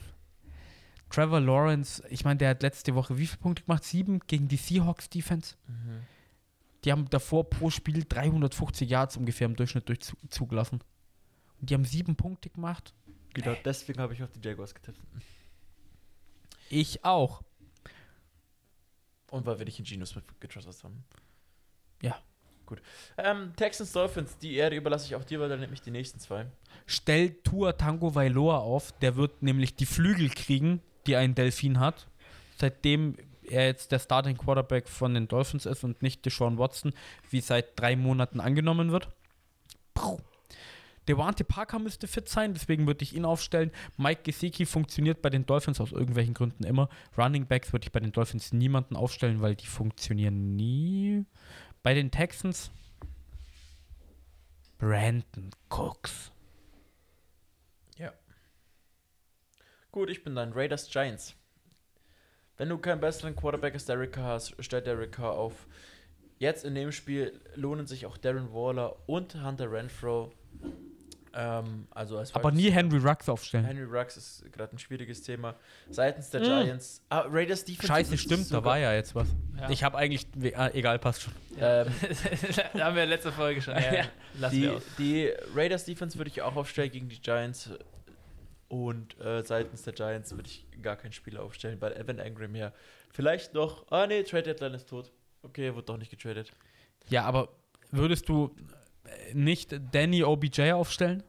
[1.13, 3.85] Trevor Lawrence, ich meine, der hat letzte Woche wie viele Punkte gemacht?
[3.85, 5.57] Sieben gegen die Seahawks Defense.
[5.67, 6.03] Mhm.
[6.85, 10.01] Die haben davor pro Spiel 350 Yards ungefähr im Durchschnitt durch
[10.31, 10.81] zugelassen.
[11.61, 12.95] Und die haben sieben Punkte gemacht.
[13.35, 15.01] Genau, deswegen habe ich auf die Jaguars getippt.
[16.71, 17.43] Ich auch.
[19.31, 21.05] Und weil wir dich in Genius mit getrustet haben.
[22.03, 22.19] Ja.
[22.67, 22.81] Gut.
[23.19, 26.19] Ähm, Texans Dolphins, die Erde überlasse ich auch dir, weil dann nehme ich die nächsten
[26.21, 26.47] zwei.
[26.87, 32.07] Stell Tua Tango Vailoa auf, der wird nämlich die Flügel kriegen, die ein Delfin hat.
[32.59, 36.93] Seitdem er jetzt der Starting Quarterback von den Dolphins ist und nicht Deshaun Watson,
[37.31, 39.09] wie seit drei Monaten angenommen wird.
[39.95, 40.19] Puh.
[41.09, 43.73] Devante Parker müsste fit sein, deswegen würde ich ihn aufstellen.
[43.97, 46.89] Mike Gesicki funktioniert bei den Dolphins aus irgendwelchen Gründen immer.
[47.19, 51.25] Running Backs würde ich bei den Dolphins niemanden aufstellen, weil die funktionieren nie.
[51.83, 52.71] Bei den Texans
[54.79, 56.31] Brandon Cooks.
[59.93, 61.35] Gut, ich bin dann Raiders Giants.
[62.57, 65.67] Wenn du keinen besseren Quarterback als Derek Carr hast, stellt Derek Carr auf.
[66.39, 70.33] Jetzt in dem Spiel lohnen sich auch Darren Waller und Hunter Renfro.
[71.35, 72.71] Ähm, also als Aber nie.
[72.71, 73.65] Henry Rux aufstellen.
[73.65, 75.55] Henry Rux ist gerade ein schwieriges Thema.
[75.89, 76.45] Seitens der Mm.
[76.45, 77.03] Giants.
[77.09, 77.87] Ah, Raiders Defense.
[77.87, 79.29] Scheiße, stimmt, da war ja jetzt was.
[79.59, 79.71] Ja.
[79.71, 80.27] Ich habe eigentlich,
[80.57, 81.33] ah, egal, passt schon.
[81.59, 81.87] Ähm,
[82.75, 83.75] da haben wir letzte Folge schon.
[83.79, 84.05] Ja,
[84.41, 84.49] Ja.
[84.51, 87.71] die, die Raiders Defense würde ich auch aufstellen gegen die Giants.
[88.73, 92.73] Und äh, seitens der Giants würde ich gar keinen Spieler aufstellen, weil Evan Engram ja
[93.11, 93.85] vielleicht noch.
[93.93, 95.13] Ah, nee, Trade Deadline ist tot.
[95.43, 96.51] Okay, wird doch nicht getradet.
[97.11, 97.51] Ja, aber
[97.91, 98.57] würdest du
[99.05, 101.23] äh, nicht Danny OBJ aufstellen?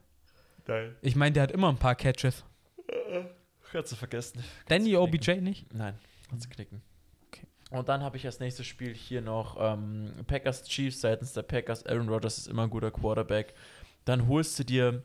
[0.66, 0.96] Nein.
[1.02, 2.46] Ich meine, der hat immer ein paar Catches.
[3.72, 4.42] Kannst du vergessen.
[4.68, 5.70] Danny du OBJ nicht?
[5.74, 5.98] Nein,
[6.30, 6.80] kannst du knicken.
[7.26, 7.46] Okay.
[7.68, 11.84] Und dann habe ich als nächstes Spiel hier noch ähm, Packers Chiefs seitens der Packers.
[11.84, 13.52] Aaron Rodgers ist immer ein guter Quarterback.
[14.06, 15.02] Dann holst du dir.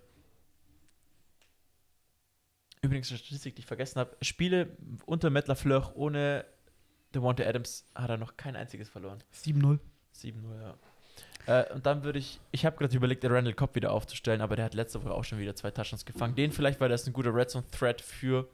[2.82, 4.16] Übrigens eine Statistik, die ich vergessen habe.
[4.22, 6.46] Spiele unter Matt LaFleur ohne
[7.14, 9.22] Devontae Adams hat er noch kein einziges verloren.
[9.34, 9.80] 7-0.
[10.16, 10.76] 7-0, ja.
[11.46, 14.56] Äh, und dann würde ich, ich habe gerade überlegt, den Randall Cobb wieder aufzustellen, aber
[14.56, 16.36] der hat letzte Woche auch schon wieder zwei Touchdowns gefangen.
[16.36, 18.48] Den vielleicht, weil das ein guter Red Zone Threat für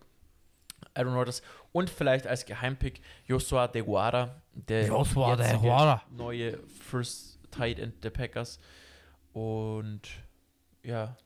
[0.93, 6.01] Aaron Rodgers und vielleicht als Geheimpick Joshua DeGuara, der Joshua jetzige DeGuara.
[6.11, 8.59] neue First Tight End der Packers.
[9.33, 10.01] Und
[10.83, 11.17] ja,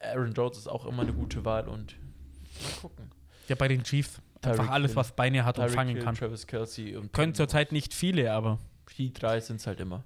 [0.00, 1.96] Aaron Jones ist auch immer eine gute Wahl und
[2.62, 3.10] mal gucken.
[3.48, 4.20] Ja, bei den Chiefs.
[4.42, 6.14] Einfach Tyreek alles, was Beine hat und Tyreek fangen Hill, kann.
[6.14, 8.58] Travis Kelsey und Können zurzeit nicht viele, aber
[8.98, 10.04] die drei sind es halt immer.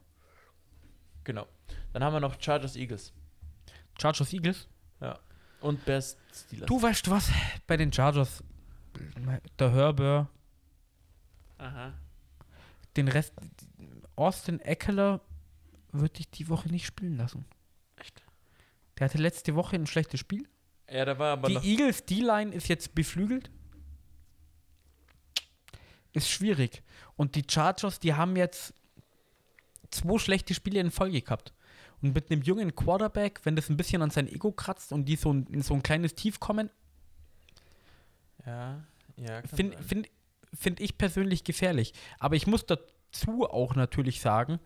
[1.24, 1.46] Genau.
[1.92, 3.12] Dann haben wir noch Chargers Eagles
[4.00, 4.68] Chargers Eagles.
[5.61, 6.66] und Best Steelers.
[6.66, 7.30] Du weißt was?
[7.66, 8.44] Bei den Chargers,
[9.59, 10.28] der Herbert,
[11.59, 11.94] Aha.
[12.96, 13.32] den Rest,
[14.16, 15.20] Austin Eckler
[15.92, 17.46] würde ich die Woche nicht spielen lassen.
[17.96, 18.22] Echt?
[18.98, 20.46] Der hatte letzte Woche ein schlechtes Spiel.
[20.91, 21.64] Ja, da war aber Die noch.
[21.64, 23.51] Eagles D-Line ist jetzt beflügelt.
[26.12, 26.82] Ist schwierig.
[27.16, 28.72] Und die Chargers, die haben jetzt
[29.91, 31.53] zwei schlechte Spiele in Folge gehabt.
[32.03, 35.16] Und mit einem jungen Quarterback, wenn das ein bisschen an sein Ego kratzt und die
[35.16, 36.70] so ein, in so ein kleines Tief kommen,
[38.45, 38.84] Ja.
[39.18, 40.11] Ja, Finde find,
[40.53, 41.95] find ich persönlich gefährlich.
[42.18, 44.61] Aber ich muss dazu auch natürlich sagen,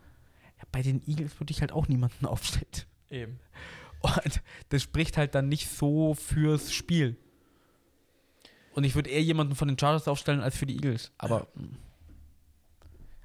[0.59, 2.67] ja, bei den Eagles würde ich halt auch niemanden aufstellen.
[3.11, 3.39] Eben.
[4.01, 7.17] Und das spricht halt dann nicht so fürs Spiel.
[8.75, 11.13] Und ich würde eher jemanden von den Chargers aufstellen als für die Eagles.
[11.19, 11.49] Aber,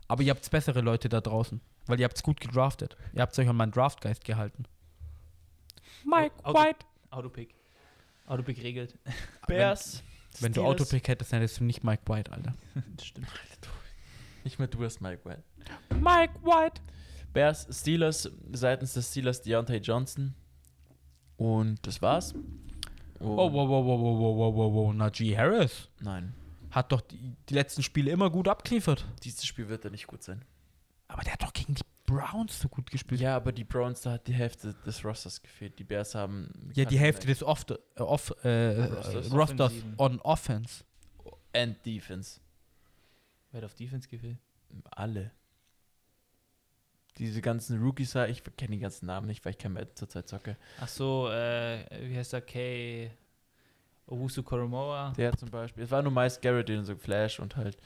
[0.07, 1.61] aber ihr habt bessere Leute da draußen.
[1.87, 2.97] Weil ihr habt es gut gedraftet.
[3.13, 4.63] Ihr habt euch an meinen Draftgeist gehalten.
[6.03, 6.79] Mike Auto- White.
[7.11, 7.53] Autopick.
[8.25, 8.97] Autopick regelt.
[9.47, 10.01] Bears.
[10.39, 10.81] Wenn du Steelers.
[10.81, 12.53] Autopick hättest, dann hättest du nicht Mike White, Alter.
[13.01, 13.27] Stimmt.
[14.43, 15.43] Nicht mehr du hast Mike White.
[15.99, 16.81] Mike White.
[17.33, 20.33] Bears, Steelers, seitens des Steelers Deontay Johnson.
[21.37, 22.33] Und das war's.
[23.19, 23.25] Oh.
[23.25, 25.89] oh, oh, oh, oh, oh, oh, oh, oh, wow, Najee Harris.
[26.01, 26.33] Nein.
[26.71, 29.05] Hat doch die, die letzten Spiele immer gut abgeliefert.
[29.23, 30.43] Dieses Spiel wird er nicht gut sein.
[31.07, 33.21] Aber der hat doch gegen die Browns so gut gespielt.
[33.21, 35.79] Ja, aber die Browns, da hat die Hälfte des Rosters gefehlt.
[35.79, 36.71] Die Bears haben.
[36.73, 40.83] Ja, die Hälfte des off, äh, off, äh, Rosters, Rosters on Offense.
[41.53, 42.41] And Defense.
[43.51, 44.37] Wer hat auf Defense gefehlt?
[44.91, 45.31] Alle.
[47.17, 50.27] Diese ganzen Rookies, da, ich kenne die ganzen Namen nicht, weil ich kein Madden zurzeit
[50.27, 50.57] zocke.
[50.81, 52.41] Ach so, äh, wie heißt der?
[52.41, 53.09] Kay
[54.07, 55.13] Owusu Koromoa.
[55.17, 55.83] Der zum Beispiel.
[55.83, 57.77] Es war nur Miles Garrett, den so Flash und halt.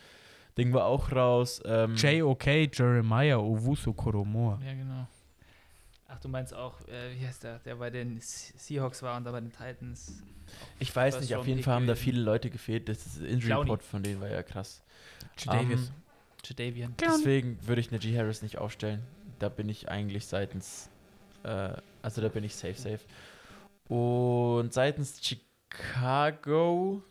[0.57, 1.61] Ding war auch raus.
[1.63, 2.69] Ähm, J.O.K.
[2.73, 4.59] Jeremiah Owusu Koromoa.
[4.65, 5.07] Ja, genau.
[6.07, 9.23] Ach, du meinst auch, äh, wie heißt der, der bei den Se- Seahawks war und
[9.25, 10.23] da bei den Titans.
[10.79, 12.89] ich weiß nicht, auf jeden Fall haben da viele Leute gefehlt.
[12.89, 13.53] Das ist Injury.
[13.61, 14.81] Report von denen war ja krass.
[15.45, 15.89] Davis.
[15.89, 15.93] Ähm,
[16.43, 16.95] Jadavian.
[16.99, 19.03] Deswegen würde ich Najee Harris nicht aufstellen.
[19.39, 20.89] Da bin ich eigentlich seitens,
[21.43, 22.99] äh, also da bin ich safe, safe.
[23.87, 27.03] Und seitens Chicago,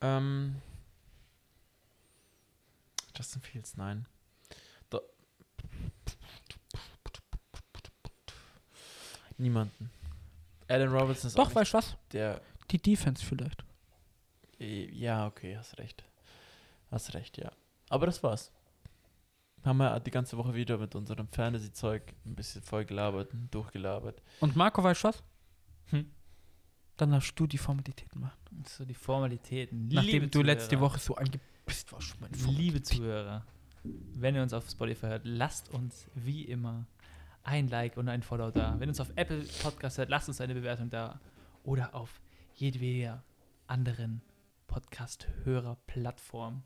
[0.00, 0.56] ähm,
[3.16, 4.06] Justin Fields, nein.
[4.88, 5.00] Da,
[9.36, 9.90] niemanden.
[10.68, 11.96] Alan Robinson ist auch Doch, weißt du was?
[12.12, 12.40] der,
[12.70, 13.62] Die Defense vielleicht.
[14.58, 16.04] Eh, Ja, okay, hast recht.
[16.90, 17.50] Hast recht, ja.
[17.88, 18.50] Aber das war's.
[19.64, 24.22] Haben wir die ganze Woche wieder mit unserem Fantasy-Zeug ein bisschen voll gelabert, durchgelabert.
[24.40, 25.22] Und Marco, weißt du was?
[25.86, 26.10] Hm.
[26.96, 28.64] Dann darfst du die Formalitäten machen.
[28.66, 29.88] So die Formalitäten.
[29.88, 32.20] Nachdem Liebe du letzte Zuhörer, Woche so angepisst warst.
[32.20, 32.82] Meine Liebe.
[32.82, 33.44] Zuhörer,
[33.84, 36.86] wenn ihr uns auf Spotify hört, lasst uns wie immer
[37.42, 38.74] ein Like und ein Follow da.
[38.78, 41.20] Wenn ihr uns auf Apple Podcast hört, lasst uns eine Bewertung da.
[41.64, 42.20] Oder auf
[42.54, 43.22] jedweder
[43.66, 44.22] anderen
[44.66, 46.62] Podcast-Hörer-Plattform.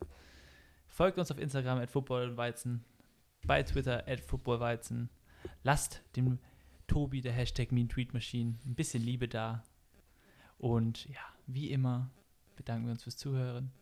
[0.95, 2.85] Folgt uns auf Instagram at footballweizen,
[3.45, 5.11] bei Twitter at footballweizen.
[5.65, 6.39] Lasst dem
[6.87, 9.65] Tobi, der Hashtag Mean Tweet Machine, ein bisschen Liebe da.
[10.57, 11.19] Und ja,
[11.49, 12.13] wie immer
[12.55, 13.73] bedanken wir uns fürs Zuhören.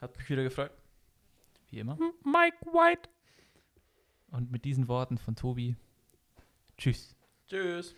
[0.00, 0.70] Hat mich wieder gefreut.
[1.68, 1.98] Wie immer.
[2.24, 3.10] Mike White.
[4.30, 5.76] Und mit diesen Worten von Tobi,
[6.78, 7.14] tschüss.
[7.46, 7.94] Tschüss.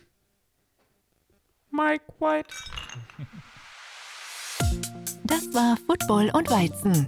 [1.69, 2.53] Mike White.
[5.23, 7.07] Das war Football und Weizen,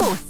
[0.00, 0.29] Acabou.